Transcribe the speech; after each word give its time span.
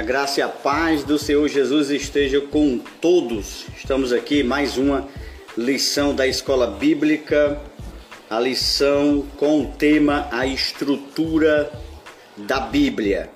A 0.00 0.02
graça 0.02 0.40
e 0.40 0.42
a 0.42 0.48
paz 0.48 1.04
do 1.04 1.18
Senhor 1.18 1.46
Jesus 1.46 1.90
esteja 1.90 2.40
com 2.40 2.78
todos. 3.02 3.66
Estamos 3.76 4.14
aqui 4.14 4.42
mais 4.42 4.78
uma 4.78 5.06
lição 5.54 6.14
da 6.14 6.26
escola 6.26 6.68
bíblica, 6.68 7.60
a 8.30 8.40
lição 8.40 9.26
com 9.36 9.60
o 9.60 9.66
tema 9.66 10.26
a 10.32 10.46
estrutura 10.46 11.70
da 12.34 12.60
Bíblia. 12.60 13.28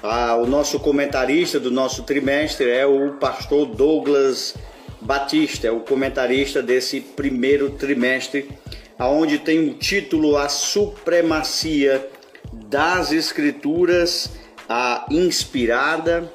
Ah, 0.00 0.36
o 0.36 0.46
nosso 0.46 0.78
comentarista 0.78 1.58
do 1.58 1.72
nosso 1.72 2.04
trimestre 2.04 2.70
é 2.70 2.86
o 2.86 3.14
pastor 3.14 3.66
Douglas 3.66 4.54
Batista, 5.00 5.66
é 5.66 5.72
o 5.72 5.80
comentarista 5.80 6.62
desse 6.62 7.00
primeiro 7.00 7.70
trimestre, 7.70 8.48
aonde 8.96 9.38
tem 9.38 9.68
o 9.68 9.74
título 9.74 10.36
A 10.36 10.48
Supremacia 10.48 12.08
das 12.52 13.10
Escrituras 13.10 14.30
a 14.68 15.06
inspirada, 15.10 16.32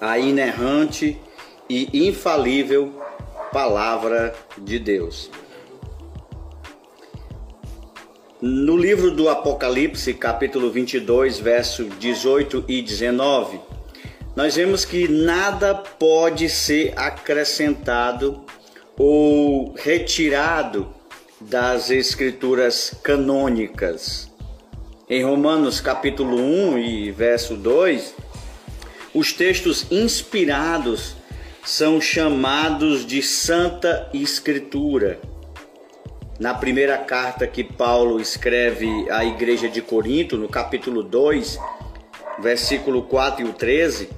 a 0.00 0.18
inerrante 0.18 1.20
e 1.68 2.06
infalível 2.08 3.02
Palavra 3.52 4.34
de 4.58 4.78
Deus. 4.78 5.30
No 8.40 8.76
livro 8.76 9.10
do 9.10 9.28
Apocalipse, 9.28 10.14
capítulo 10.14 10.70
22, 10.70 11.40
verso 11.40 11.84
18 11.84 12.64
e 12.68 12.80
19, 12.82 13.58
nós 14.36 14.54
vemos 14.54 14.84
que 14.84 15.08
nada 15.08 15.74
pode 15.74 16.48
ser 16.48 16.92
acrescentado 16.96 18.44
ou 18.96 19.74
retirado 19.74 20.94
das 21.40 21.90
escrituras 21.90 22.94
canônicas. 23.02 24.27
Em 25.10 25.24
Romanos 25.24 25.80
capítulo 25.80 26.36
1 26.36 26.78
e 26.80 27.10
verso 27.10 27.56
2, 27.56 28.14
os 29.14 29.32
textos 29.32 29.86
inspirados 29.90 31.14
são 31.64 31.98
chamados 31.98 33.06
de 33.06 33.22
Santa 33.22 34.10
Escritura. 34.12 35.18
Na 36.38 36.52
primeira 36.52 36.98
carta 36.98 37.46
que 37.46 37.64
Paulo 37.64 38.20
escreve 38.20 39.10
à 39.10 39.24
igreja 39.24 39.66
de 39.66 39.80
Corinto, 39.80 40.36
no 40.36 40.46
capítulo 40.46 41.02
2, 41.02 41.58
versículo 42.38 43.00
4 43.04 43.46
e 43.46 43.48
o 43.48 43.54
13, 43.54 44.10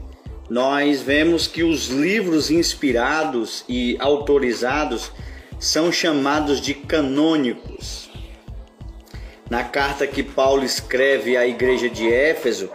nós 0.48 1.00
vemos 1.00 1.46
que 1.46 1.62
os 1.62 1.86
livros 1.86 2.50
inspirados 2.50 3.64
e 3.68 3.96
autorizados 4.00 5.12
são 5.56 5.92
chamados 5.92 6.60
de 6.60 6.74
canônicos. 6.74 8.09
Na 9.50 9.64
carta 9.64 10.06
que 10.06 10.22
Paulo 10.22 10.64
escreve 10.64 11.36
à 11.36 11.44
igreja 11.44 11.90
de 11.90 12.08
Éfeso, 12.08 12.70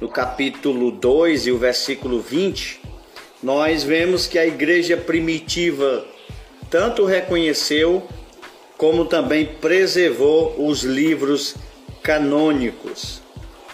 no 0.00 0.08
capítulo 0.08 0.92
2 0.92 1.48
e 1.48 1.50
o 1.50 1.58
versículo 1.58 2.20
20, 2.20 2.80
nós 3.42 3.82
vemos 3.82 4.28
que 4.28 4.38
a 4.38 4.46
igreja 4.46 4.96
primitiva 4.96 6.06
tanto 6.70 7.04
reconheceu 7.04 8.06
como 8.78 9.06
também 9.06 9.44
preservou 9.44 10.54
os 10.56 10.84
livros 10.84 11.56
canônicos. 12.00 13.20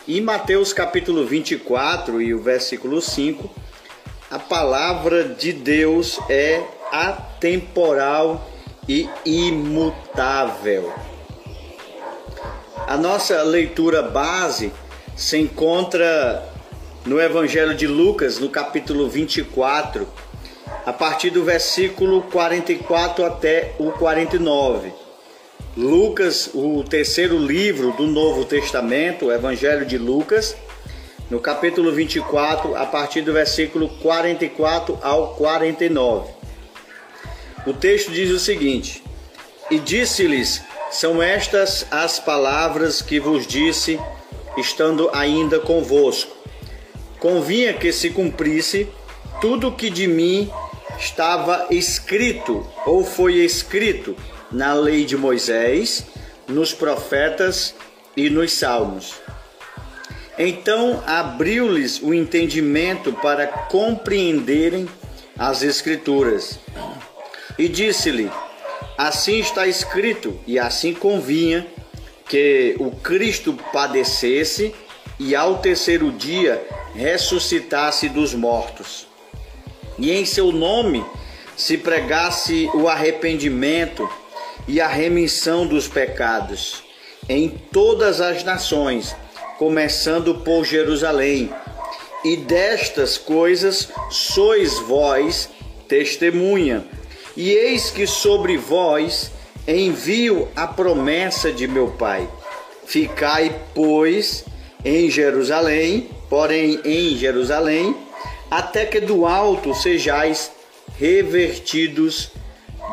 Em 0.09 0.23
Mateus 0.23 0.73
capítulo 0.73 1.27
24 1.27 2.23
e 2.23 2.33
o 2.33 2.41
versículo 2.41 3.03
5, 3.03 3.51
a 4.31 4.39
palavra 4.39 5.25
de 5.25 5.53
Deus 5.53 6.19
é 6.31 6.63
atemporal 6.91 8.51
e 8.89 9.07
imutável. 9.27 10.91
A 12.87 12.97
nossa 12.97 13.43
leitura 13.43 14.01
base 14.01 14.73
se 15.17 15.37
encontra 15.37 16.49
no 17.05 17.21
Evangelho 17.21 17.75
de 17.75 17.85
Lucas, 17.85 18.39
no 18.39 18.49
capítulo 18.49 19.09
24, 19.09 20.07
a 20.85 20.93
partir 20.93 21.31
do 21.31 21.43
versículo 21.43 22.23
44 22.23 23.25
até 23.25 23.75
o 23.81 23.91
49. 23.91 24.93
Lucas, 25.77 26.49
o 26.55 26.85
terceiro 26.85 27.37
livro 27.37 27.91
do 27.91 28.07
Novo 28.07 28.45
Testamento, 28.45 29.27
o 29.27 29.33
Evangelho 29.33 29.85
de 29.85 29.99
Lucas, 29.99 30.57
no 31.29 31.41
capítulo 31.41 31.91
24, 31.91 32.77
a 32.77 32.87
partir 32.87 33.21
do 33.23 33.33
versículo 33.33 33.89
44 33.99 34.97
ao 35.03 35.35
49. 35.35 36.31
O 37.67 37.73
texto 37.73 38.13
diz 38.13 38.31
o 38.31 38.39
seguinte: 38.39 39.03
E 39.73 39.81
disse-lhes 39.81 40.63
são 40.91 41.23
estas 41.23 41.87
as 41.91 42.19
palavras 42.19 43.03
que 43.03 43.19
vos 43.19 43.47
disse, 43.47 43.99
estando 44.57 45.11
ainda 45.13 45.59
convosco. 45.59 46.35
Convinha 47.19 47.75
que 47.75 47.93
se 47.93 48.11
cumprisse 48.11 48.89
tudo 49.41 49.69
o 49.69 49.73
que 49.73 49.91
de 49.91 50.07
mim 50.07 50.51
estava 50.99 51.67
escrito 51.71 52.67
ou 52.85 53.05
foi 53.05 53.37
escrito 53.37 54.17
na 54.51 54.73
lei 54.73 55.05
de 55.05 55.17
Moisés, 55.17 56.07
nos 56.49 56.73
profetas 56.73 57.75
e 58.17 58.31
nos 58.31 58.53
salmos. 58.53 59.15
Então 60.39 61.03
abriu-lhes 61.07 62.01
o 62.01 62.13
entendimento 62.13 63.13
para 63.13 63.47
compreenderem 63.47 64.87
as 65.39 65.63
Escrituras. 65.63 66.59
E 67.59 67.69
disse-lhe: 67.69 68.31
Assim 68.97 69.39
está 69.39 69.67
escrito, 69.67 70.39
e 70.47 70.59
assim 70.59 70.95
convinha 70.95 71.67
que 72.29 72.75
o 72.79 72.91
Cristo 72.91 73.53
padecesse 73.73 74.75
e 75.19 75.35
ao 75.35 75.59
terceiro 75.59 76.11
dia 76.11 76.67
ressuscitasse 76.95 78.09
dos 78.09 78.35
mortos. 78.35 79.07
E 79.99 80.11
em 80.13 80.25
seu 80.25 80.51
nome 80.51 81.05
se 81.57 81.79
pregasse 81.79 82.69
o 82.75 82.89
arrependimento 82.89 84.09
e 84.69 84.81
a 84.81 84.89
remissão 84.89 85.67
dos 85.67 85.89
pecados 85.89 86.83
em 87.29 87.49
todas 87.49 88.21
as 88.21 88.45
nações, 88.45 89.15
começando 89.59 90.37
por 90.37 90.65
Jerusalém. 90.65 91.51
E 92.25 92.37
destas 92.37 93.17
coisas 93.19 93.89
sois 94.11 94.79
vós 94.81 95.49
testemunha. 95.89 96.85
E 97.37 97.51
eis 97.51 97.91
que 97.91 98.07
sobre 98.07 98.57
vós 98.57 99.31
envio 99.69 100.49
a 100.57 100.67
promessa 100.67 101.53
de 101.53 101.69
meu 101.69 101.89
Pai. 101.89 102.27
Ficai, 102.87 103.61
pois, 103.75 104.45
em 104.83 105.11
Jerusalém, 105.11 106.09
porém 106.31 106.81
em 106.83 107.15
Jerusalém, 107.17 107.95
até 108.51 108.87
que 108.87 109.01
do 109.01 109.27
alto 109.27 109.75
sejais 109.75 110.51
revertidos 110.99 112.31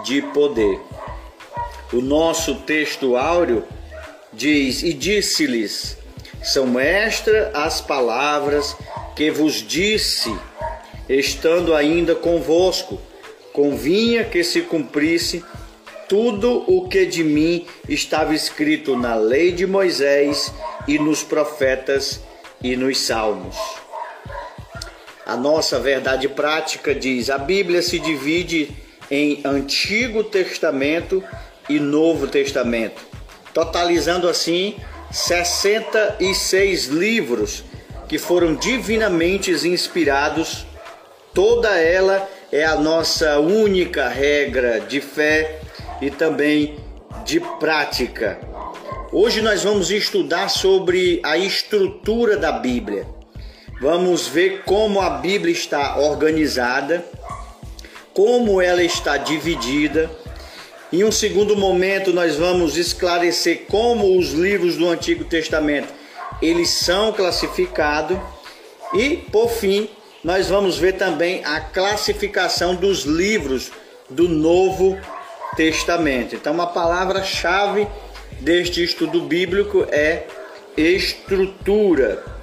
de 0.03 0.21
poder. 0.21 0.77
O 1.93 2.01
nosso 2.01 2.55
texto 2.55 3.15
áureo 3.15 3.63
diz: 4.33 4.83
E 4.83 4.91
disse-lhes: 4.91 5.97
São 6.41 6.77
estas 6.77 7.55
as 7.55 7.79
palavras 7.79 8.75
que 9.15 9.31
vos 9.31 9.65
disse, 9.65 10.35
estando 11.07 11.73
ainda 11.73 12.13
convosco 12.13 12.99
convinha 13.53 14.25
que 14.25 14.43
se 14.43 14.61
cumprisse 14.63 15.45
tudo 16.09 16.65
o 16.67 16.89
que 16.89 17.05
de 17.05 17.23
mim 17.23 17.65
estava 17.87 18.33
escrito 18.33 18.97
na 18.97 19.15
lei 19.15 19.51
de 19.51 19.65
Moisés 19.65 20.51
e 20.87 20.99
nos 20.99 21.23
profetas 21.23 22.19
e 22.61 22.75
nos 22.75 22.99
salmos. 22.99 23.55
A 25.25 25.37
nossa 25.37 25.79
verdade 25.79 26.27
prática 26.27 26.93
diz: 26.93 27.29
a 27.29 27.37
Bíblia 27.37 27.81
se 27.81 27.99
divide 27.99 28.75
em 29.09 29.41
Antigo 29.45 30.23
Testamento 30.23 31.23
e 31.69 31.79
Novo 31.79 32.27
Testamento, 32.27 33.01
totalizando 33.53 34.27
assim 34.27 34.75
66 35.11 36.87
livros 36.87 37.63
que 38.09 38.17
foram 38.17 38.55
divinamente 38.55 39.51
inspirados, 39.51 40.65
toda 41.33 41.69
ela 41.79 42.27
é 42.53 42.63
a 42.63 42.75
nossa 42.75 43.39
única 43.39 44.07
regra 44.07 44.79
de 44.79 45.01
fé 45.01 45.59
e 45.99 46.11
também 46.11 46.77
de 47.25 47.39
prática. 47.59 48.39
Hoje 49.11 49.41
nós 49.41 49.63
vamos 49.63 49.89
estudar 49.89 50.49
sobre 50.49 51.19
a 51.23 51.35
estrutura 51.35 52.37
da 52.37 52.51
Bíblia. 52.51 53.07
Vamos 53.81 54.27
ver 54.27 54.61
como 54.65 55.01
a 55.01 55.09
Bíblia 55.09 55.51
está 55.51 55.97
organizada, 55.97 57.03
como 58.13 58.61
ela 58.61 58.83
está 58.83 59.17
dividida. 59.17 60.11
Em 60.91 61.03
um 61.03 61.11
segundo 61.11 61.57
momento 61.57 62.13
nós 62.13 62.35
vamos 62.35 62.77
esclarecer 62.77 63.63
como 63.67 64.15
os 64.15 64.31
livros 64.31 64.77
do 64.77 64.87
Antigo 64.87 65.23
Testamento 65.23 65.91
eles 66.39 66.69
são 66.69 67.13
classificados 67.13 68.19
e 68.93 69.17
por 69.31 69.49
fim 69.49 69.89
nós 70.23 70.47
vamos 70.47 70.77
ver 70.77 70.93
também 70.93 71.43
a 71.43 71.59
classificação 71.59 72.75
dos 72.75 73.03
livros 73.03 73.71
do 74.09 74.27
Novo 74.27 74.97
Testamento. 75.55 76.35
Então, 76.35 76.53
uma 76.53 76.67
palavra-chave 76.67 77.87
deste 78.39 78.83
estudo 78.83 79.21
bíblico 79.21 79.85
é 79.91 80.25
estrutura. 80.75 82.33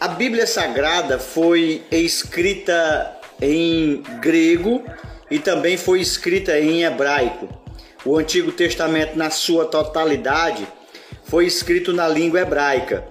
a 0.00 0.06
Bíblia 0.06 0.46
Sagrada 0.46 1.18
foi 1.18 1.82
escrita 1.90 3.18
em 3.42 4.00
grego 4.20 4.84
e 5.28 5.40
também 5.40 5.76
foi 5.76 6.00
escrita 6.00 6.58
em 6.58 6.84
hebraico. 6.84 7.48
O 8.04 8.16
Antigo 8.16 8.52
Testamento, 8.52 9.16
na 9.16 9.28
sua 9.28 9.64
totalidade, 9.64 10.66
foi 11.24 11.46
escrito 11.46 11.92
na 11.92 12.06
língua 12.06 12.40
hebraica, 12.40 13.04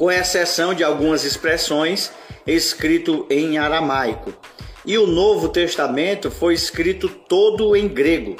com 0.00 0.10
exceção 0.10 0.72
de 0.72 0.82
algumas 0.82 1.26
expressões 1.26 2.10
escrito 2.46 3.26
em 3.28 3.58
aramaico. 3.58 4.32
E 4.86 4.96
o 4.96 5.06
Novo 5.06 5.50
Testamento 5.50 6.30
foi 6.30 6.54
escrito 6.54 7.06
todo 7.06 7.76
em 7.76 7.86
grego. 7.86 8.34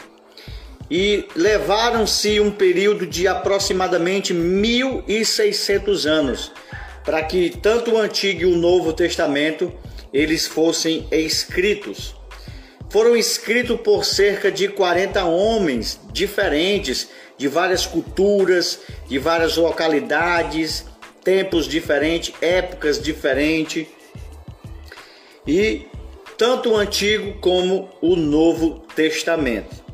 E 0.90 1.26
levaram-se 1.36 2.40
um 2.40 2.50
período 2.50 3.06
de 3.06 3.28
aproximadamente 3.28 4.32
1600 4.32 6.06
anos 6.06 6.50
para 7.04 7.22
que 7.24 7.50
tanto 7.50 7.90
o 7.90 7.98
Antigo 7.98 8.40
e 8.40 8.46
o 8.46 8.56
Novo 8.56 8.94
Testamento 8.94 9.70
eles 10.14 10.46
fossem 10.46 11.06
escritos. 11.10 12.16
Foram 12.88 13.14
escritos 13.14 13.78
por 13.82 14.06
cerca 14.06 14.50
de 14.50 14.66
40 14.66 15.26
homens 15.26 16.00
diferentes, 16.10 17.08
de 17.36 17.48
várias 17.48 17.84
culturas, 17.84 18.80
de 19.06 19.18
várias 19.18 19.58
localidades, 19.58 20.88
tempos 21.22 21.66
diferentes, 21.66 22.34
épocas 22.40 23.00
diferentes. 23.00 23.86
E 25.46 25.86
tanto 26.36 26.70
o 26.70 26.76
Antigo 26.76 27.38
como 27.40 27.90
o 28.00 28.16
Novo 28.16 28.80
Testamento. 28.94 29.84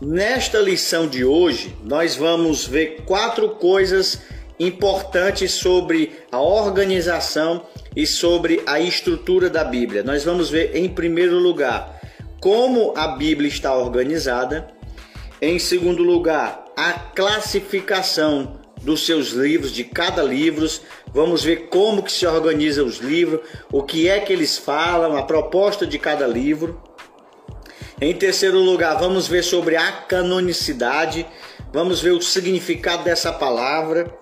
Nesta 0.00 0.58
lição 0.58 1.06
de 1.06 1.24
hoje, 1.24 1.74
nós 1.82 2.16
vamos 2.16 2.66
ver 2.66 3.02
quatro 3.06 3.50
coisas 3.50 4.20
importantes 4.58 5.52
sobre 5.52 6.12
a 6.30 6.40
organização 6.40 7.66
e 7.94 8.06
sobre 8.06 8.62
a 8.66 8.78
estrutura 8.78 9.48
da 9.48 9.64
Bíblia. 9.64 10.02
Nós 10.02 10.24
vamos 10.24 10.50
ver, 10.50 10.76
em 10.76 10.88
primeiro 10.88 11.38
lugar, 11.38 11.98
como 12.40 12.92
a 12.96 13.08
Bíblia 13.08 13.48
está 13.48 13.74
organizada. 13.74 14.68
Em 15.40 15.58
segundo 15.58 16.02
lugar, 16.02 16.66
a 16.76 16.92
classificação 16.92 18.55
dos 18.82 19.04
seus 19.04 19.28
livros, 19.30 19.72
de 19.72 19.84
cada 19.84 20.22
livro. 20.22 20.68
Vamos 21.12 21.42
ver 21.42 21.68
como 21.68 22.02
que 22.02 22.12
se 22.12 22.26
organiza 22.26 22.82
os 22.82 22.98
livros, 22.98 23.40
o 23.72 23.82
que 23.82 24.08
é 24.08 24.20
que 24.20 24.32
eles 24.32 24.58
falam, 24.58 25.16
a 25.16 25.22
proposta 25.22 25.86
de 25.86 25.98
cada 25.98 26.26
livro. 26.26 26.80
Em 28.00 28.14
terceiro 28.14 28.58
lugar, 28.58 28.98
vamos 28.98 29.26
ver 29.26 29.42
sobre 29.42 29.76
a 29.76 29.90
canonicidade, 29.90 31.26
vamos 31.72 32.00
ver 32.00 32.10
o 32.10 32.20
significado 32.20 33.04
dessa 33.04 33.32
palavra. 33.32 34.14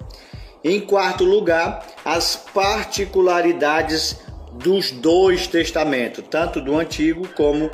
Em 0.63 0.81
quarto 0.81 1.25
lugar, 1.25 1.87
as 2.05 2.37
particularidades 2.37 4.17
dos 4.53 4.91
dois 4.93 5.47
testamentos, 5.47 6.25
tanto 6.31 6.61
do 6.61 6.79
Antigo 6.79 7.29
como 7.35 7.71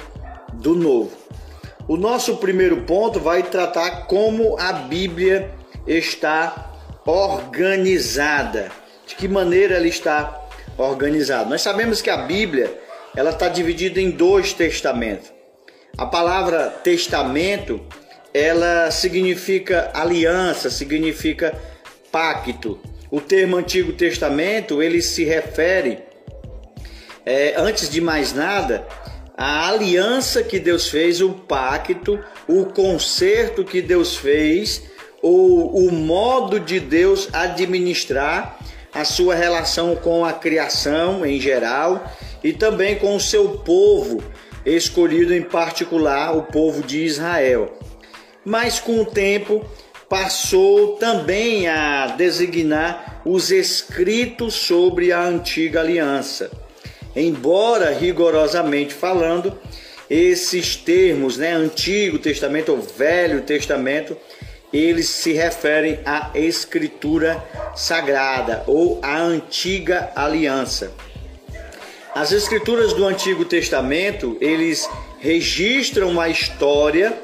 do 0.55 0.75
Novo. 0.75 1.17
O 1.87 1.97
nosso 1.97 2.37
primeiro 2.37 2.83
ponto 2.83 3.21
vai 3.21 3.43
tratar 3.43 4.07
como 4.07 4.59
a 4.59 4.73
Bíblia 4.73 5.55
está 5.87 6.70
organizada. 7.05 8.71
De 9.07 9.15
que 9.15 9.29
maneira 9.29 9.77
ela 9.77 9.87
está 9.87 10.49
organizada? 10.77 11.49
Nós 11.49 11.63
sabemos 11.63 12.01
que 12.01 12.11
a 12.11 12.19
Bíblia 12.19 12.79
ela 13.17 13.31
está 13.31 13.49
dividida 13.49 14.01
em 14.01 14.11
dois 14.11 14.53
testamentos. 14.53 15.33
A 15.99 16.07
palavra 16.07 16.71
testamento 16.83 17.81
ela 18.33 18.91
significa 18.91 19.91
aliança, 19.93 20.71
significa 20.71 21.53
pacto. 22.13 22.79
O 23.11 23.21
termo 23.21 23.57
Antigo 23.57 23.93
Testamento 23.93 24.81
ele 24.81 25.03
se 25.03 25.25
refere, 25.25 25.99
é, 27.27 27.55
antes 27.57 27.91
de 27.91 28.01
mais 28.01 28.33
nada, 28.33 28.87
à 29.37 29.69
aliança 29.69 30.43
que 30.45 30.61
Deus 30.61 30.89
fez, 30.89 31.21
o 31.21 31.31
pacto, 31.31 32.23
o 32.47 32.67
conserto 32.67 33.65
que 33.65 33.83
Deus 33.83 34.17
fez, 34.17 34.83
ou 35.23 35.77
o 35.77 35.93
modo 35.93 36.59
de 36.59 36.81
Deus 36.81 37.29
administrar 37.33 38.59
a 38.93 39.05
sua 39.05 39.35
relação 39.35 39.95
com 39.97 40.25
a 40.25 40.33
criação 40.33 41.25
em 41.25 41.41
geral 41.41 42.05
e 42.43 42.53
também 42.53 42.97
com 42.97 43.15
o 43.15 43.21
seu 43.21 43.59
povo 43.59 44.23
escolhido 44.65 45.35
em 45.35 45.43
particular, 45.43 46.37
o 46.37 46.43
povo 46.43 46.83
de 46.83 47.05
Israel. 47.05 47.79
Mas 48.45 48.81
com 48.81 49.01
o 49.01 49.07
tempo 49.07 49.65
passou 50.09 50.97
também 50.97 51.69
a 51.69 52.09
designar 52.09 53.23
os 53.25 53.51
escritos 53.51 54.55
sobre 54.55 55.13
a 55.13 55.23
antiga 55.23 55.81
aliança. 55.81 56.51
Embora 57.15 57.93
rigorosamente 57.93 58.93
falando, 58.93 59.57
esses 60.09 60.75
termos, 60.75 61.37
né, 61.37 61.53
Antigo 61.53 62.19
Testamento 62.19 62.73
ou 62.73 62.81
Velho 62.81 63.43
Testamento, 63.43 64.17
eles 64.73 65.09
se 65.09 65.33
referem 65.33 66.01
à 66.05 66.31
escritura 66.35 67.43
sagrada 67.75 68.63
ou 68.67 68.99
à 69.03 69.19
antiga 69.19 70.13
aliança. 70.15 70.93
As 72.15 72.33
escrituras 72.33 72.93
do 72.93 73.07
Antigo 73.07 73.45
Testamento, 73.45 74.37
eles 74.41 74.89
registram 75.21 76.21
a 76.21 76.29
história 76.29 77.17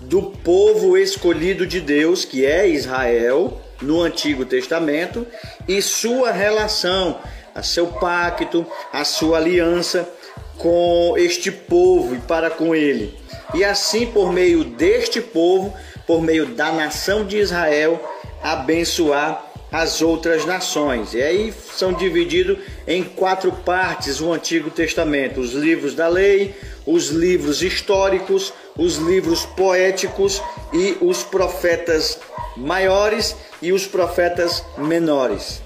do 0.00 0.22
povo 0.22 0.96
escolhido 0.96 1.66
de 1.66 1.80
Deus, 1.80 2.24
que 2.24 2.46
é 2.46 2.68
Israel, 2.68 3.60
no 3.82 4.00
Antigo 4.00 4.44
Testamento, 4.44 5.26
e 5.66 5.82
sua 5.82 6.30
relação, 6.30 7.18
a 7.54 7.62
seu 7.62 7.88
pacto, 7.88 8.66
a 8.92 9.04
sua 9.04 9.38
aliança 9.38 10.08
com 10.56 11.14
este 11.16 11.50
povo 11.50 12.14
e 12.14 12.18
para 12.18 12.50
com 12.50 12.74
ele. 12.74 13.14
E 13.54 13.64
assim, 13.64 14.06
por 14.06 14.32
meio 14.32 14.64
deste 14.64 15.20
povo, 15.20 15.74
por 16.08 16.22
meio 16.22 16.46
da 16.46 16.72
nação 16.72 17.24
de 17.26 17.36
Israel, 17.36 18.02
abençoar 18.42 19.44
as 19.70 20.00
outras 20.00 20.46
nações. 20.46 21.12
E 21.12 21.22
aí 21.22 21.52
são 21.52 21.92
divididos 21.92 22.58
em 22.86 23.04
quatro 23.04 23.52
partes 23.52 24.18
o 24.18 24.32
Antigo 24.32 24.70
Testamento: 24.70 25.38
os 25.38 25.52
livros 25.52 25.94
da 25.94 26.08
lei, 26.08 26.54
os 26.86 27.08
livros 27.08 27.62
históricos, 27.62 28.54
os 28.74 28.96
livros 28.96 29.44
poéticos 29.44 30.42
e 30.72 30.96
os 31.02 31.22
profetas 31.22 32.18
maiores 32.56 33.36
e 33.60 33.70
os 33.70 33.86
profetas 33.86 34.64
menores. 34.78 35.60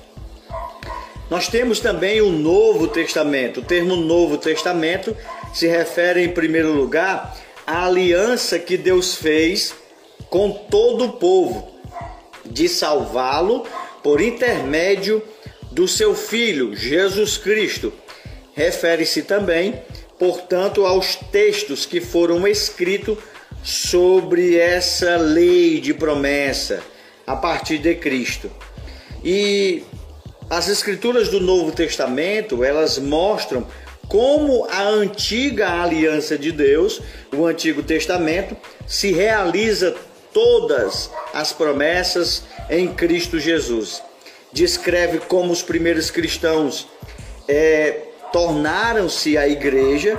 Nós 1.30 1.48
temos 1.48 1.78
também 1.78 2.20
o 2.20 2.30
Novo 2.30 2.88
Testamento. 2.88 3.60
O 3.60 3.62
termo 3.62 3.96
Novo 3.96 4.36
Testamento 4.36 5.16
se 5.54 5.66
refere, 5.66 6.22
em 6.22 6.28
primeiro 6.28 6.72
lugar, 6.72 7.34
à 7.66 7.86
aliança 7.86 8.58
que 8.58 8.76
Deus 8.76 9.14
fez 9.14 9.74
com 10.32 10.50
todo 10.50 11.04
o 11.04 11.12
povo, 11.12 11.68
de 12.46 12.66
salvá-lo 12.66 13.66
por 14.02 14.18
intermédio 14.18 15.22
do 15.70 15.86
seu 15.86 16.14
Filho, 16.14 16.74
Jesus 16.74 17.36
Cristo. 17.36 17.92
Refere-se 18.54 19.24
também, 19.24 19.82
portanto, 20.18 20.86
aos 20.86 21.16
textos 21.16 21.84
que 21.84 22.00
foram 22.00 22.48
escritos 22.48 23.18
sobre 23.62 24.56
essa 24.56 25.18
lei 25.18 25.78
de 25.78 25.92
promessa 25.92 26.82
a 27.26 27.36
partir 27.36 27.76
de 27.76 27.94
Cristo. 27.94 28.50
E 29.22 29.82
as 30.48 30.66
escrituras 30.66 31.28
do 31.28 31.40
Novo 31.40 31.72
Testamento, 31.72 32.64
elas 32.64 32.96
mostram 32.96 33.66
como 34.08 34.66
a 34.70 34.82
antiga 34.82 35.82
aliança 35.82 36.38
de 36.38 36.52
Deus, 36.52 37.02
o 37.34 37.44
Antigo 37.44 37.82
Testamento, 37.82 38.56
se 38.86 39.12
realiza 39.12 39.94
todas 40.32 41.10
as 41.32 41.52
promessas 41.52 42.44
em 42.70 42.92
Cristo 42.92 43.38
Jesus. 43.38 44.02
Descreve 44.52 45.18
como 45.18 45.52
os 45.52 45.62
primeiros 45.62 46.10
cristãos 46.10 46.86
é, 47.48 48.02
tornaram-se 48.32 49.36
a 49.36 49.48
igreja 49.48 50.18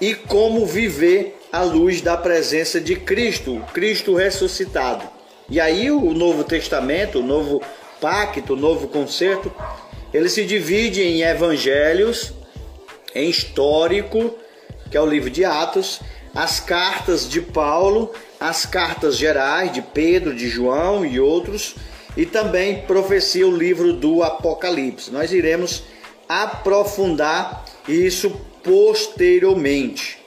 e 0.00 0.14
como 0.14 0.66
viver 0.66 1.38
à 1.52 1.62
luz 1.62 2.00
da 2.00 2.16
presença 2.16 2.80
de 2.80 2.96
Cristo, 2.96 3.62
Cristo 3.72 4.14
ressuscitado. 4.14 5.08
E 5.48 5.60
aí 5.60 5.90
o 5.90 6.14
Novo 6.14 6.44
Testamento, 6.44 7.18
o 7.18 7.22
Novo 7.22 7.60
Pacto, 8.00 8.54
o 8.54 8.56
Novo 8.56 8.88
Concerto, 8.88 9.52
ele 10.12 10.28
se 10.28 10.44
divide 10.44 11.02
em 11.02 11.22
evangelhos, 11.22 12.32
em 13.14 13.28
histórico, 13.28 14.34
que 14.90 14.96
é 14.96 15.00
o 15.00 15.06
livro 15.06 15.28
de 15.28 15.44
Atos, 15.44 16.00
as 16.34 16.60
cartas 16.60 17.28
de 17.28 17.40
Paulo 17.40 18.12
as 18.40 18.64
cartas 18.64 19.18
gerais 19.18 19.70
de 19.70 19.82
Pedro, 19.82 20.34
de 20.34 20.48
João 20.48 21.04
e 21.04 21.20
outros, 21.20 21.76
e 22.16 22.24
também 22.24 22.82
profecia 22.82 23.46
o 23.46 23.54
livro 23.54 23.92
do 23.92 24.22
Apocalipse. 24.22 25.12
Nós 25.12 25.30
iremos 25.30 25.84
aprofundar 26.26 27.64
isso 27.86 28.30
posteriormente. 28.62 30.18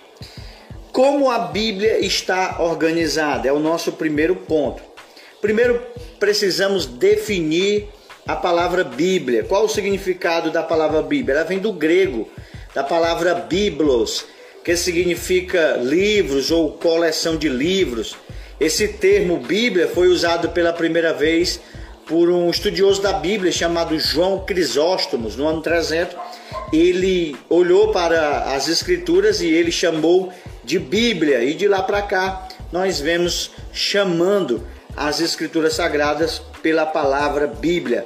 Como 0.91 1.32
a 1.32 1.39
Bíblia 1.39 2.00
está 2.00 2.58
organizada 2.62 3.48
é 3.48 3.51
o 3.51 3.60
nosso 3.60 3.93
primeiro 3.93 4.36
ponto. 4.36 4.84
Primeiro, 5.41 5.82
precisamos 6.20 6.86
definir 6.86 7.89
a 8.27 8.36
palavra 8.36 8.84
Bíblia. 8.84 9.43
Qual 9.43 9.65
o 9.65 9.70
significado 9.70 10.51
da 10.51 10.62
palavra 10.62 11.01
Bíblia? 11.01 11.38
Ela 11.38 11.46
vem 11.46 11.60
do 11.60 11.74
grego, 11.74 12.29
da 12.74 12.84
palavra 12.84 13.34
biblos, 13.34 14.25
que 14.63 14.75
significa 14.77 15.77
livros 15.82 16.51
ou 16.51 16.72
coleção 16.72 17.36
de 17.36 17.50
livros. 17.50 18.15
Esse 18.60 18.88
termo 18.88 19.38
Bíblia 19.38 19.88
foi 19.88 20.08
usado 20.08 20.50
pela 20.50 20.72
primeira 20.72 21.13
vez 21.13 21.60
por 22.05 22.29
um 22.29 22.50
estudioso 22.50 23.01
da 23.01 23.13
Bíblia 23.13 23.51
chamado 23.51 23.98
João 24.00 24.46
Crisóstomos, 24.46 25.36
no 25.36 25.48
ano 25.48 25.62
300. 25.62 26.15
Ele 26.72 27.36
olhou 27.50 27.91
para 27.91 28.55
as 28.55 28.67
escrituras 28.67 29.41
e 29.41 29.48
ele 29.48 29.72
chamou 29.72 30.32
de 30.63 30.79
Bíblia, 30.79 31.43
e 31.43 31.53
de 31.53 31.67
lá 31.67 31.84
para 31.84 32.01
cá 32.01 32.48
nós 32.72 33.00
vemos 33.00 33.51
chamando 33.74 34.65
as 34.96 35.20
escrituras 35.20 35.74
sagradas 35.74 36.41
pela 36.62 36.86
palavra 36.86 37.48
Bíblia. 37.48 38.05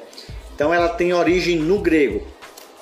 Então 0.56 0.74
ela 0.74 0.90
tem 0.90 1.14
origem 1.14 1.58
no 1.58 1.80
grego. 1.80 2.26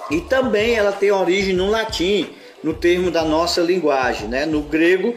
E 0.09 0.21
também 0.21 0.75
ela 0.75 0.91
tem 0.91 1.11
origem 1.11 1.53
no 1.53 1.69
latim, 1.69 2.29
no 2.65 2.73
termo 2.73 3.11
da 3.11 3.23
nossa 3.23 3.61
linguagem, 3.61 4.27
né? 4.27 4.43
No 4.43 4.63
grego, 4.63 5.15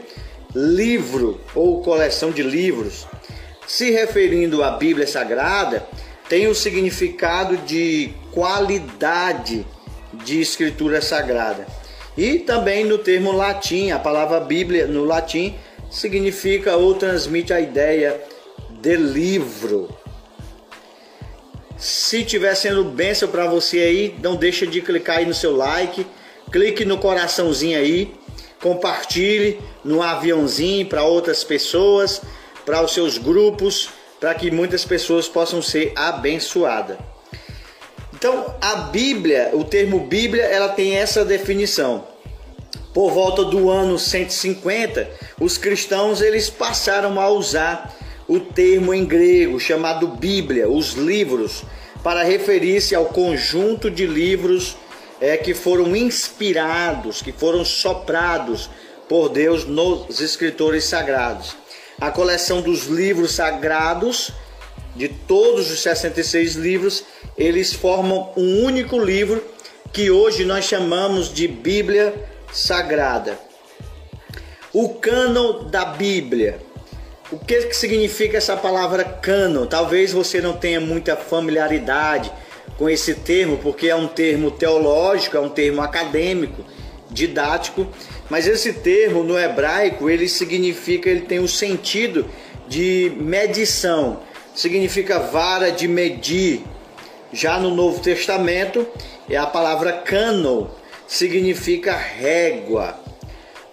livro 0.54 1.40
ou 1.54 1.82
coleção 1.82 2.30
de 2.30 2.42
livros, 2.42 3.06
se 3.66 3.90
referindo 3.90 4.62
à 4.62 4.72
Bíblia 4.72 5.06
Sagrada, 5.06 5.88
tem 6.28 6.46
o 6.46 6.54
significado 6.54 7.56
de 7.56 8.12
qualidade 8.32 9.66
de 10.12 10.38
escritura 10.42 11.00
sagrada. 11.00 11.66
E 12.18 12.38
também 12.40 12.84
no 12.84 12.98
termo 12.98 13.32
latim, 13.32 13.92
a 13.92 13.98
palavra 13.98 14.40
Bíblia 14.40 14.86
no 14.86 15.04
latim 15.04 15.54
significa 15.90 16.76
ou 16.76 16.96
transmite 16.96 17.50
a 17.50 17.58
ideia 17.58 18.20
de 18.68 18.94
livro. 18.94 19.88
Se 21.78 22.20
estiver 22.20 22.54
sendo 22.54 22.84
bênção 22.84 23.30
para 23.30 23.46
você 23.46 23.78
aí, 23.78 24.14
não 24.22 24.36
deixa 24.36 24.66
de 24.66 24.82
clicar 24.82 25.16
aí 25.16 25.24
no 25.24 25.32
seu 25.32 25.56
like, 25.56 26.06
clique 26.50 26.84
no 26.84 26.98
coraçãozinho 26.98 27.78
aí, 27.78 28.14
compartilhe 28.60 29.60
no 29.84 30.02
aviãozinho 30.02 30.86
para 30.86 31.04
outras 31.04 31.44
pessoas, 31.44 32.20
para 32.64 32.82
os 32.82 32.92
seus 32.92 33.18
grupos, 33.18 33.88
para 34.20 34.34
que 34.34 34.50
muitas 34.50 34.84
pessoas 34.84 35.28
possam 35.28 35.62
ser 35.62 35.92
abençoadas. 35.94 36.98
Então, 38.12 38.52
a 38.60 38.74
Bíblia, 38.74 39.50
o 39.52 39.62
termo 39.62 40.00
Bíblia, 40.00 40.42
ela 40.42 40.70
tem 40.70 40.96
essa 40.96 41.24
definição. 41.24 42.04
Por 42.92 43.12
volta 43.12 43.44
do 43.44 43.70
ano 43.70 43.96
150, 43.96 45.08
os 45.38 45.56
cristãos 45.56 46.20
eles 46.20 46.50
passaram 46.50 47.20
a 47.20 47.28
usar 47.30 47.96
o 48.26 48.40
termo 48.40 48.92
em 48.92 49.04
grego 49.04 49.60
chamado 49.60 50.08
Bíblia, 50.08 50.68
os 50.68 50.94
livros, 50.94 51.62
para 52.02 52.24
referir-se 52.24 52.94
ao 52.94 53.06
conjunto 53.06 53.88
de 53.88 54.04
livros 54.04 54.76
é, 55.20 55.36
que 55.36 55.54
foram 55.54 55.94
inspirados, 55.96 57.22
que 57.22 57.32
foram 57.32 57.64
soprados 57.64 58.70
por 59.08 59.28
Deus 59.28 59.64
nos 59.64 60.20
escritores 60.20 60.84
sagrados. 60.84 61.56
A 62.00 62.10
coleção 62.10 62.60
dos 62.60 62.86
livros 62.86 63.32
sagrados, 63.32 64.30
de 64.94 65.08
todos 65.08 65.70
os 65.70 65.80
66 65.80 66.54
livros, 66.54 67.04
eles 67.36 67.72
formam 67.72 68.32
um 68.36 68.64
único 68.64 68.98
livro 68.98 69.42
que 69.92 70.10
hoje 70.10 70.44
nós 70.44 70.64
chamamos 70.64 71.32
de 71.32 71.48
Bíblia 71.48 72.14
Sagrada. 72.52 73.38
O 74.72 74.90
cânon 74.90 75.64
da 75.64 75.84
Bíblia 75.84 76.60
o 77.30 77.38
que, 77.38 77.62
que 77.64 77.76
significa 77.76 78.38
essa 78.38 78.56
palavra 78.56 79.04
cano? 79.04 79.66
Talvez 79.66 80.12
você 80.12 80.40
não 80.40 80.54
tenha 80.54 80.80
muita 80.80 81.14
familiaridade 81.14 82.32
com 82.78 82.88
esse 82.88 83.16
termo, 83.16 83.58
porque 83.58 83.88
é 83.88 83.96
um 83.96 84.06
termo 84.06 84.52
teológico, 84.52 85.36
é 85.36 85.40
um 85.40 85.48
termo 85.48 85.82
acadêmico, 85.82 86.64
didático, 87.10 87.86
mas 88.30 88.46
esse 88.46 88.72
termo 88.72 89.24
no 89.24 89.38
hebraico 89.38 90.08
ele 90.08 90.28
significa, 90.28 91.10
ele 91.10 91.22
tem 91.22 91.40
o 91.40 91.48
sentido 91.48 92.26
de 92.68 93.12
medição, 93.16 94.20
significa 94.54 95.18
vara 95.18 95.70
de 95.70 95.88
medir. 95.88 96.62
Já 97.32 97.58
no 97.58 97.74
Novo 97.74 98.00
Testamento, 98.00 98.86
é 99.28 99.36
a 99.36 99.46
palavra 99.46 99.92
cano, 99.92 100.70
significa 101.06 101.94
régua. 101.94 102.98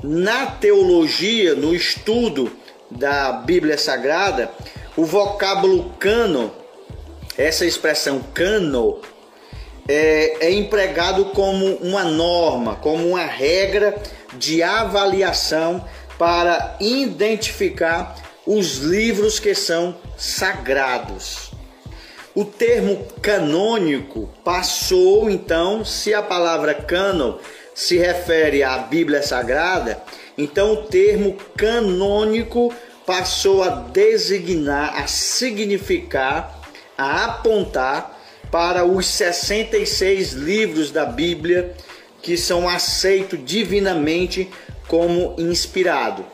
Na 0.03 0.47
teologia, 0.47 1.55
no 1.55 1.74
estudo 1.74 2.51
da 2.91 3.31
Bíblia 3.31 3.77
Sagrada, 3.77 4.51
o 4.97 5.05
vocábulo 5.05 5.93
cano, 6.00 6.51
essa 7.38 7.65
expressão 7.65 8.22
cano, 8.34 9.01
é, 9.88 10.48
é 10.48 10.51
empregado 10.51 11.25
como 11.25 11.75
uma 11.75 12.04
norma, 12.04 12.75
como 12.75 13.08
uma 13.08 13.25
regra 13.25 13.96
de 14.34 14.63
avaliação 14.63 15.86
para 16.18 16.75
identificar 16.80 18.15
os 18.46 18.77
livros 18.77 19.39
que 19.39 19.54
são 19.54 19.96
sagrados. 20.18 21.51
O 22.34 22.44
termo 22.44 23.06
canônico 23.22 24.30
passou 24.44 25.30
então, 25.30 25.86
se 25.86 26.13
a 26.13 26.22
palavra 26.22 26.74
cano 26.74 27.39
se 27.74 27.98
refere 27.98 28.63
à 28.63 28.77
Bíblia 28.77 29.24
Sagrada, 29.24 30.01
então 30.38 30.74
o 30.74 30.84
termo 30.84 31.38
canônico 31.56 32.74
passou 33.06 33.63
a 33.63 33.70
designar, 33.70 35.01
a 35.01 35.08
significar, 35.08 36.54
a 36.97 37.25
apontar 37.25 38.19
para 38.51 38.85
os 38.85 39.05
66 39.07 40.33
livros 40.33 40.91
da 40.91 41.05
Bíblia 41.05 41.73
que 42.21 42.37
são 42.37 42.67
aceitos 42.67 43.39
divinamente 43.43 44.49
como 44.87 45.35
inspirado. 45.37 46.25